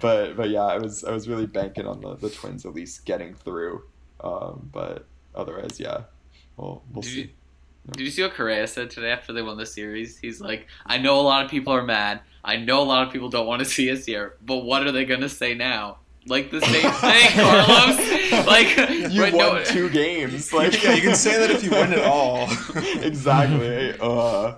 [0.00, 3.04] but but yeah, I was I was really banking on the, the Twins at least
[3.04, 3.82] getting through.
[4.20, 6.04] Um, but otherwise, yeah,
[6.56, 7.20] we'll we'll Did see.
[7.20, 7.28] you,
[7.92, 10.18] did you see what Correa said today after they won the series?
[10.18, 12.20] He's like, I know a lot of people are mad.
[12.42, 14.92] I know a lot of people don't want to see us here, but what are
[14.92, 15.98] they going to say now?
[16.26, 18.46] Like the same thing, Carlos.
[18.46, 18.76] like
[19.12, 20.52] you but won no- two games.
[20.52, 22.48] Like yeah, you can say that if you win it all.
[23.02, 23.94] exactly.
[24.00, 24.54] Uh,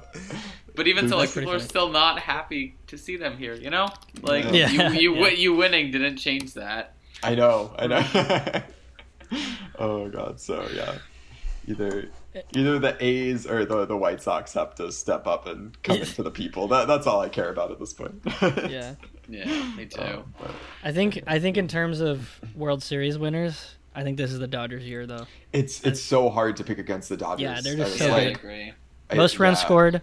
[0.76, 3.54] But even so, like That's pretty people are still not happy to see them here.
[3.54, 3.88] You know,
[4.22, 4.68] like Yeah.
[4.92, 5.28] you you, Yeah.
[5.30, 6.94] you winning didn't change that.
[7.22, 7.74] I know.
[7.78, 8.62] I know.
[9.78, 10.40] oh god.
[10.40, 10.98] So yeah,
[11.66, 12.10] either
[12.54, 16.02] either the A's or the the White Sox have to step up and come Yeah.
[16.02, 16.68] in for the people.
[16.68, 18.20] That that's all I care about at this point.
[18.68, 18.94] Yeah.
[19.28, 20.00] Yeah, me too.
[20.00, 20.50] Um, but
[20.84, 24.46] I think I think in terms of World Series winners, I think this is the
[24.46, 25.26] Dodgers year though.
[25.52, 27.42] it's it's so hard to pick against the Dodgers.
[27.42, 28.36] Yeah, they're just so yeah, I good.
[28.36, 28.72] agree.
[29.10, 29.64] I- Most runs yeah.
[29.64, 30.02] scored,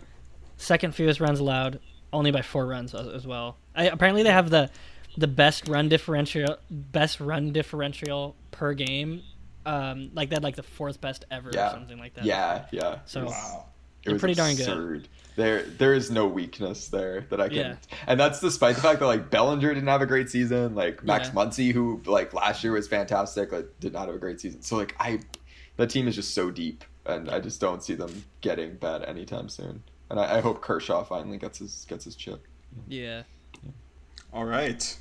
[0.58, 1.80] second fewest runs allowed,
[2.12, 3.58] only by four runs as, as well.
[3.76, 4.70] I, apparently, they have the
[5.18, 9.22] the best run differential, best run differential per game.
[9.66, 11.68] Um, like that, like the fourth best ever, Yeah.
[11.68, 12.26] or something like that.
[12.26, 13.00] Yeah, yeah.
[13.06, 13.66] So- wow.
[14.02, 15.08] it They're was pretty darn good.
[15.36, 15.44] Absurd.
[15.44, 17.76] There, there is no weakness there that I can, Yeah.
[18.08, 20.76] and that's despite the fact that like Bellinger didn't have a great season.
[20.76, 21.34] Like Max Yeah.
[21.34, 24.62] Muncy, who like last year was fantastic, like did not have a great season.
[24.62, 25.20] So like I,
[25.78, 29.50] the team is just so deep, and I just don't see them getting bad anytime
[29.50, 29.84] soon.
[30.10, 32.46] And I, I hope Kershaw finally gets his gets his chip.
[32.88, 33.24] yeah.
[34.32, 34.98] All right.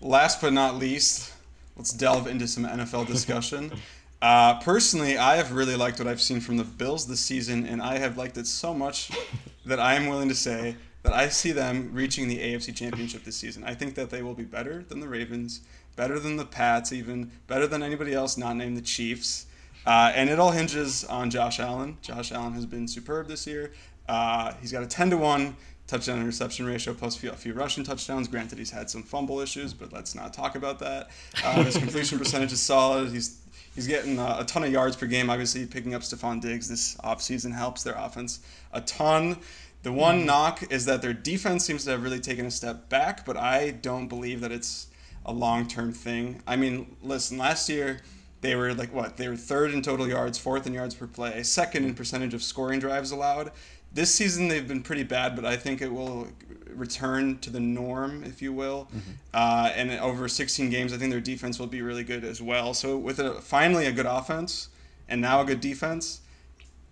[0.00, 1.32] Last but not least,
[1.76, 3.72] let's delve into some NFL discussion.
[4.22, 7.80] Uh, personally, I have really liked what I've seen from the Bills this season, and
[7.80, 9.10] I have liked it so much
[9.64, 13.36] that I am willing to say that I see them reaching the AFC Championship this
[13.36, 13.64] season.
[13.64, 15.62] I think that they will be better than the Ravens,
[15.96, 19.46] better than the Pats, even better than anybody else not named the Chiefs.
[19.86, 21.96] Uh, and it all hinges on Josh Allen.
[22.02, 23.72] Josh Allen has been superb this year.
[24.06, 25.56] Uh, he's got a 10 to 1
[25.86, 28.28] touchdown interception ratio plus a few, a few rushing touchdowns.
[28.28, 31.10] Granted, he's had some fumble issues, but let's not talk about that.
[31.42, 33.10] Uh, his completion percentage is solid.
[33.10, 33.39] He's
[33.74, 35.30] he's getting uh, a ton of yards per game.
[35.30, 38.40] Obviously, picking up Stefon Diggs this offseason helps their offense
[38.72, 39.38] a ton.
[39.82, 43.24] The one knock is that their defense seems to have really taken a step back,
[43.24, 44.88] but I don't believe that it's
[45.24, 46.42] a long term thing.
[46.46, 48.00] I mean, listen, last year
[48.40, 49.16] they were like what?
[49.16, 52.42] They were third in total yards, fourth in yards per play, second in percentage of
[52.42, 53.52] scoring drives allowed.
[53.92, 56.28] This season they've been pretty bad, but I think it will
[56.72, 58.88] return to the norm, if you will.
[59.34, 62.72] Uh, and over 16 games, I think their defense will be really good as well.
[62.74, 64.68] So with a, finally a good offense
[65.08, 66.20] and now a good defense,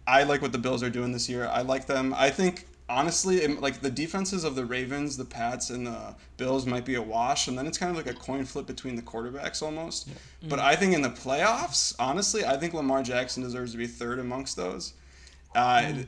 [0.06, 1.46] I like what the Bills are doing this year.
[1.46, 2.12] I like them.
[2.16, 6.66] I think honestly, it- like the defenses of the Ravens, the Pats, and the Bills
[6.66, 9.02] might be a wash, and then it's kind of like a coin flip between the
[9.02, 10.08] quarterbacks almost.
[10.48, 14.18] But I think in the playoffs, honestly, I think Lamar Jackson deserves to be third
[14.18, 14.94] amongst those.
[15.54, 16.06] Uh, I,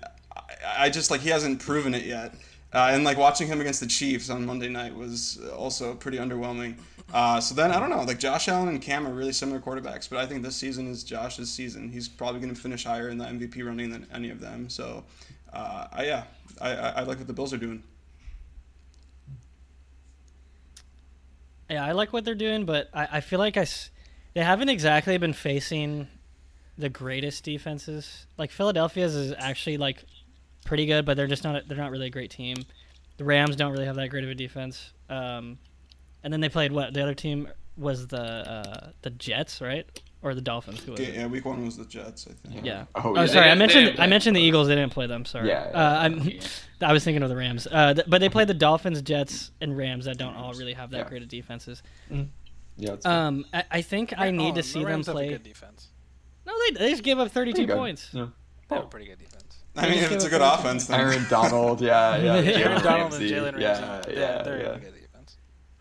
[0.79, 2.35] I just like he hasn't proven it yet.
[2.73, 6.77] Uh, and like watching him against the Chiefs on Monday night was also pretty underwhelming.
[7.13, 10.09] Uh, so then I don't know, like Josh Allen and Cam are really similar quarterbacks,
[10.09, 11.91] but I think this season is Josh's season.
[11.91, 14.69] He's probably going to finish higher in the MVP running than any of them.
[14.69, 15.03] So,
[15.53, 16.25] uh, I, yeah,
[16.61, 17.83] I, I, I like what the Bills are doing.
[21.69, 23.67] Yeah, I like what they're doing, but I, I feel like I
[24.35, 26.09] they haven't exactly been facing
[26.79, 28.27] the greatest defenses.
[28.39, 30.05] Like Philadelphia's is actually like
[30.65, 32.57] pretty good, but they're just not they're not really a great team.
[33.17, 34.93] The Rams don't really have that great of a defense.
[35.09, 35.59] Um,
[36.23, 39.87] and then they played what the other team was the uh, the Jets, right?
[40.23, 40.81] Or the Dolphins?
[40.85, 41.15] Who was Yeah, it?
[41.15, 42.63] yeah, week one was the Jets, I think.
[42.67, 42.85] Yeah.
[42.95, 43.27] Oh, Oh, yeah.
[43.27, 43.49] sorry.
[43.49, 44.69] I mentioned I mentioned the Eagles.
[44.69, 45.25] They didn't play them.
[45.25, 45.49] Sorry.
[45.49, 45.77] Yeah, yeah.
[45.79, 46.31] Uh, I'm,
[46.83, 47.67] I was thinking of the Rams.
[47.71, 50.91] Uh, th- but they played the Dolphins, Jets, and Rams that don't all really have
[50.91, 51.09] that Yeah.
[51.09, 51.83] great of defenses.
[52.77, 55.15] Yeah, it's Um, I, I think I need Oh, to see the them Rams have
[55.15, 55.29] a play.
[55.29, 55.89] good defense.
[56.47, 58.11] No, they, they just gave up 32 points.
[58.13, 58.27] Yeah.
[58.69, 59.30] They have a pretty good defense.
[59.77, 62.35] I mean, if it's a good thirty offense, then Aaron Donald, yeah, yeah.
[62.35, 63.63] Aaron Aaron Donald and Jalen Ramsey.
[63.63, 64.69] Yeah, they're, yeah, they're yeah.
[64.69, 65.37] a good defense.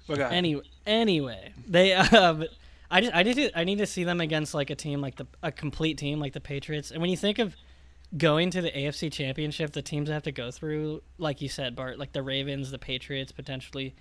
[0.07, 0.19] But.
[0.19, 2.45] Anyway, anyway, they um,
[2.91, 5.15] I just I need to I need to see them against like a team like
[5.15, 6.91] the a complete team like the Patriots.
[6.91, 7.55] And when you think of
[8.17, 11.75] going to the AFC Championship, the teams that have to go through, like you said,
[11.75, 13.95] Bart, like the Ravens, the Patriots, potentially.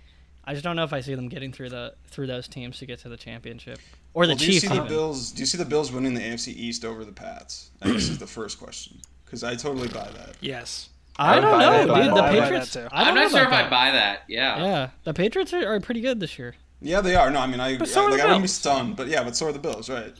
[0.45, 2.85] I just don't know if I see them getting through the through those teams to
[2.85, 3.79] get to the championship
[4.13, 4.67] or the Well, do you Chiefs.
[4.67, 4.85] see the.
[4.85, 5.31] Bills?
[5.31, 7.69] Do you see the Bills winning the AFC East over the Pats?
[7.81, 8.97] I guess is the first question
[9.29, 10.35] because I totally buy that.
[10.41, 10.89] yes.
[11.17, 12.15] I I don't know, that, dude.
[12.15, 12.71] The Patriots.
[12.73, 12.87] too.
[12.93, 14.23] I don't I'm know not sure if about I buy that.
[14.29, 14.63] Yeah.
[14.63, 16.55] Yeah, the Patriots are, are pretty good this year.
[16.81, 17.29] Yeah, they are.
[17.29, 19.09] No, I mean, I, But so I, are like, the I wouldn't be stunned, but
[19.09, 20.13] yeah, but so are the Bills, right?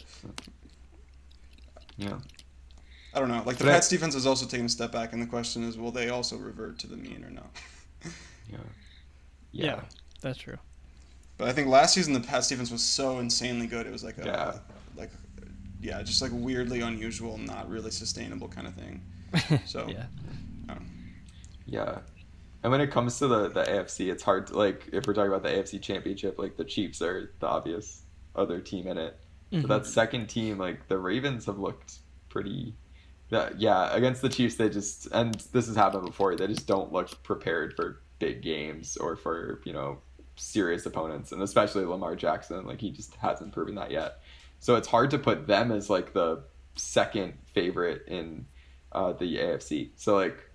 [1.97, 2.17] Yeah.
[3.13, 3.41] I don't know.
[3.45, 5.77] Like the But Pats defense has also taken a step back, and the question is,
[5.77, 7.43] will they also revert to the mean or no?
[8.51, 8.57] Yeah.
[9.51, 9.81] Yeah.
[10.21, 10.57] That's true.
[11.37, 13.85] But I think last season the Pats defense was so insanely good.
[13.87, 14.53] It was like a Yeah.
[15.79, 19.01] Like yeah, just like weirdly unusual, not really sustainable kind of thing.
[19.65, 20.05] So Yeah.
[21.65, 21.99] Yeah.
[22.63, 25.31] And when it comes to the, the AFC, it's hard to, like, if we're talking
[25.31, 28.01] about the AFC championship, like, the Chiefs are the obvious
[28.35, 29.17] other team in it.
[29.51, 29.61] Mhm.
[29.61, 32.75] But that second team, like, the Ravens have looked pretty.
[33.29, 35.07] Yeah, yeah, against the Chiefs, they just.
[35.13, 39.61] And this has happened before, they just don't look prepared for big games or for,
[39.63, 39.99] you know,
[40.35, 41.31] serious opponents.
[41.31, 44.19] And especially Lamar Jackson, like, he just hasn't proven that yet.
[44.59, 46.43] So it's hard to put them as, like, the
[46.75, 48.45] second favorite in
[48.91, 49.91] uh, the AFC.
[49.95, 50.49] So, like,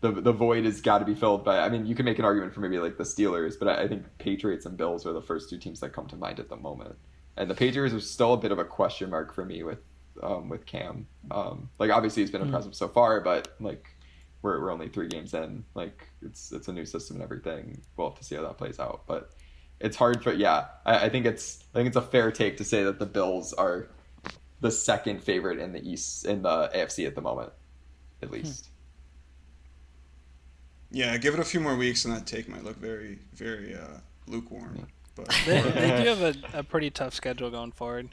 [0.00, 1.58] the the void has got to be filled by.
[1.58, 3.88] I mean, you can make an argument for maybe like the Steelers, but I, I
[3.88, 6.56] think Patriots and Bills are the first two teams that come to mind at the
[6.56, 6.96] moment.
[7.36, 9.78] And the Patriots are still a bit of a question mark for me with
[10.22, 11.06] um, with Cam.
[11.30, 13.88] Um, like obviously he's been impressive so far, but like
[14.42, 15.64] we're we're only three games in.
[15.74, 17.80] Like it's it's a new system and everything.
[17.96, 19.30] We'll have to see how that plays out, but
[19.80, 20.66] it's hard for yeah.
[20.84, 23.52] I, I think it's I think it's a fair take to say that the Bills
[23.52, 23.88] are
[24.60, 27.52] the second favorite in the East in the AFC at the moment,
[28.22, 28.68] at least.
[30.90, 33.98] yeah, give it a few more weeks, and that take might look very very uh,
[34.26, 34.86] lukewarm.
[35.14, 38.10] But They, they do have a, a pretty tough schedule going forward.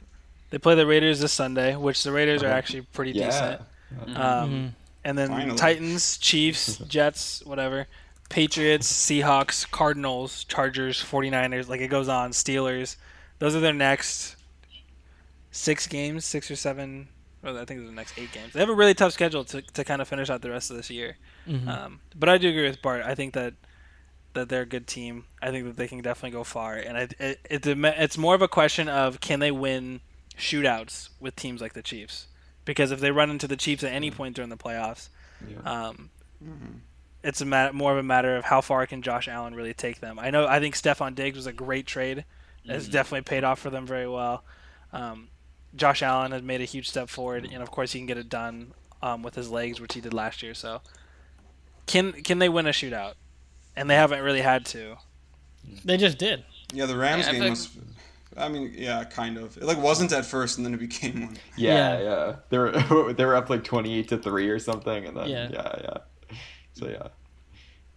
[0.50, 3.26] They play the Raiders this Sunday, which the Raiders are actually pretty Yeah.
[3.26, 3.62] decent.
[3.94, 4.16] Mm-hmm.
[4.20, 4.70] Um, Mhm.
[5.06, 5.58] And then Finally.
[5.58, 7.86] Titans, Chiefs, Jets, whatever.
[8.28, 11.68] Patriots, Seahawks, Cardinals, Chargers, 49ers.
[11.68, 12.30] Like it goes on.
[12.32, 12.96] Steelers.
[13.38, 14.36] Those are their next
[15.50, 17.08] six games, six or seven.
[17.42, 18.52] Well, I think they're the next eight games.
[18.54, 20.76] They have a really tough schedule to, to kind of finish out the rest of
[20.76, 21.16] this year.
[21.46, 21.68] Mhm.
[21.68, 23.02] Um, but I do agree with Bart.
[23.04, 23.54] I think that
[24.32, 25.26] that they're a good team.
[25.40, 26.74] I think that they can definitely go far.
[26.74, 30.00] And I, it, it, it's more of a question of can they win
[30.36, 32.26] shootouts with teams like the Chiefs?
[32.64, 35.08] Because if they run into the Chiefs at any point during the playoffs,
[35.46, 35.58] Yeah.
[35.92, 36.10] um,
[37.24, 39.98] it's a mat- more of a matter of how far can Josh Allen really take
[40.00, 40.18] them.
[40.20, 42.24] I know I think Stefon Diggs was a great trade.
[42.66, 44.44] It's definitely paid off for them very well.
[44.92, 45.28] Um,
[45.76, 48.28] Josh Allen has made a huge step forward, and of course he can get it
[48.28, 48.72] done
[49.02, 50.54] um, with his legs, which he did last year.
[50.54, 50.80] So,
[51.86, 53.14] can can they win a shootout?
[53.76, 54.96] And they haven't really had to.
[55.84, 56.44] They just did.
[56.72, 57.68] yeah, the Rams Yeah, game feel was.
[58.36, 59.56] I mean, yeah, kind of.
[59.56, 61.36] It like wasn't at first, and then it became one.
[61.56, 62.02] Yeah, Yeah.
[62.02, 62.36] yeah.
[62.50, 65.48] They were they were up like twenty eight to three or something, and then Yeah.
[65.52, 65.96] yeah, yeah.
[66.74, 67.08] So yeah,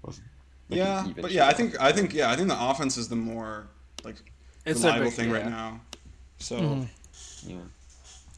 [0.04, 0.20] was
[0.70, 3.16] like Yeah, but yeah, I think I think yeah, I think the offense is the
[3.16, 3.68] more
[4.04, 4.16] like
[4.66, 5.82] It's reliable big thing right now.
[6.40, 6.88] So Mhm.
[7.46, 7.56] yeah,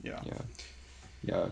[0.02, 0.34] yeah, yeah,
[1.24, 1.46] yeah.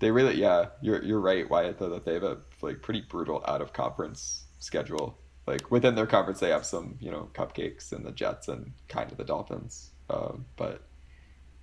[0.00, 0.66] They really yeah.
[0.82, 1.78] You're you're right, Wyatt.
[1.78, 5.16] Though that they have a like pretty brutal out of conference schedule.
[5.46, 9.10] Like within their conference, they have some you know cupcakes and the Jets and kind
[9.12, 9.90] of the Dolphins.
[10.10, 10.82] Um, but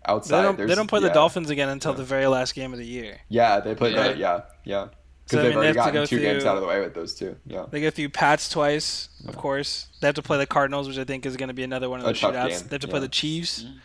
[0.05, 1.09] outside, They don't they don't play the.
[1.09, 1.97] Dolphins again until Yeah.
[1.97, 3.19] the very last game of the year.
[3.27, 4.03] Yeah, they play Yeah.
[4.03, 4.17] that.
[4.17, 4.87] Yeah, yeah.
[5.31, 6.67] Because So, they've mean, they already have to gotten go two games out of the
[6.67, 7.35] way with those two.
[7.45, 7.65] Yeah.
[7.71, 9.87] They go through Pats twice, of course.
[10.01, 11.99] They have to play the Cardinals, which I think is going to be another one
[12.01, 12.49] of A those shootouts.
[12.49, 12.91] game, They have to yeah.
[12.91, 13.63] play the Chiefs.
[13.63, 13.79] Mhm.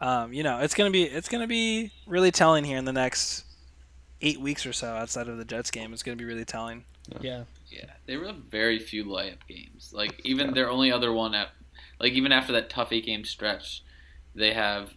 [0.00, 3.44] Um, you know, it's gonna be it's gonna be really telling here in the next
[4.20, 4.94] eight weeks or so.
[4.94, 6.84] Outside of the Jets game, it's gonna be really telling.
[7.20, 7.44] Yeah.
[7.68, 9.90] Yeah, they have very few layup games.
[9.92, 10.52] Like even Yeah.
[10.54, 11.48] their only other one at,
[12.00, 13.82] like even after that tough eight game stretch,
[14.36, 14.90] they have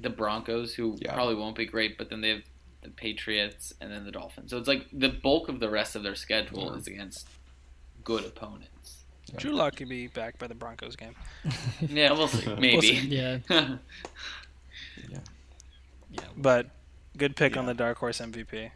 [0.00, 1.14] the Broncos, who Yeah.
[1.14, 2.42] probably won't be great, but then they have
[2.82, 4.50] the Patriots and then the Dolphins.
[4.50, 6.78] So it's like the bulk of the rest of their schedule Yeah.
[6.78, 7.28] is against
[8.04, 9.04] good opponents.
[9.32, 9.38] Yeah.
[9.40, 11.14] Drew Lock could be back by the Broncos game.
[11.80, 12.46] Yeah, we'll see.
[12.54, 12.88] Maybe.
[13.08, 13.38] Yeah.
[16.10, 16.20] Yeah.
[16.36, 16.66] But
[17.16, 18.70] good pick on the dark horse MVP.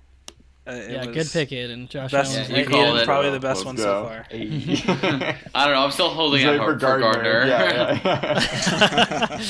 [0.67, 1.07] Uh, Yeah.
[1.07, 1.89] Good pick, Aidan.
[1.89, 2.51] Josh Best, Allen.
[2.51, 3.05] Yeah, you Aidan's called it.
[3.07, 3.83] probably the best Let's one go.
[3.83, 4.27] so far.
[5.55, 5.85] I don't know.
[5.85, 7.47] I'm still holding He's out hope for Gardner.
[7.47, 9.43] Yeah, yeah.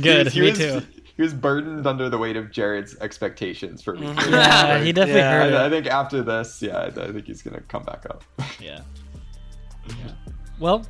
[0.00, 0.28] Good.
[0.28, 0.82] He Me was, too.
[1.16, 4.06] He was burdened under the weight of Jarod's expectations for me.
[4.06, 4.30] Mhm.
[4.32, 5.42] Yeah, he definitely Yeah.
[5.44, 8.22] heard I, I think after this, yeah, I, I think he's gonna come back up.
[8.60, 8.80] Yeah.
[10.58, 10.84] Well,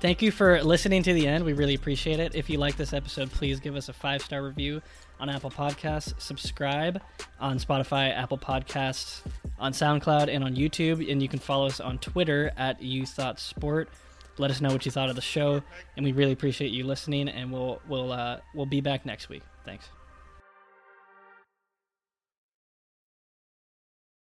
[0.00, 1.44] thank you for listening to the end.
[1.44, 2.34] We really appreciate it.
[2.34, 4.80] If you like this episode, please give us a five star review
[5.20, 6.18] on Apple Podcasts.
[6.20, 7.00] Subscribe
[7.40, 9.22] on Spotify, Apple Podcasts,
[9.58, 11.10] on SoundCloud, and on YouTube.
[11.10, 13.88] And you can follow us on Twitter at You Thought Sport.
[14.38, 15.62] Let us know what you thought of the show,
[15.96, 17.28] and we really appreciate you listening.
[17.28, 19.42] And we'll we'll uh, we'll be back next week.
[19.64, 19.88] Thanks.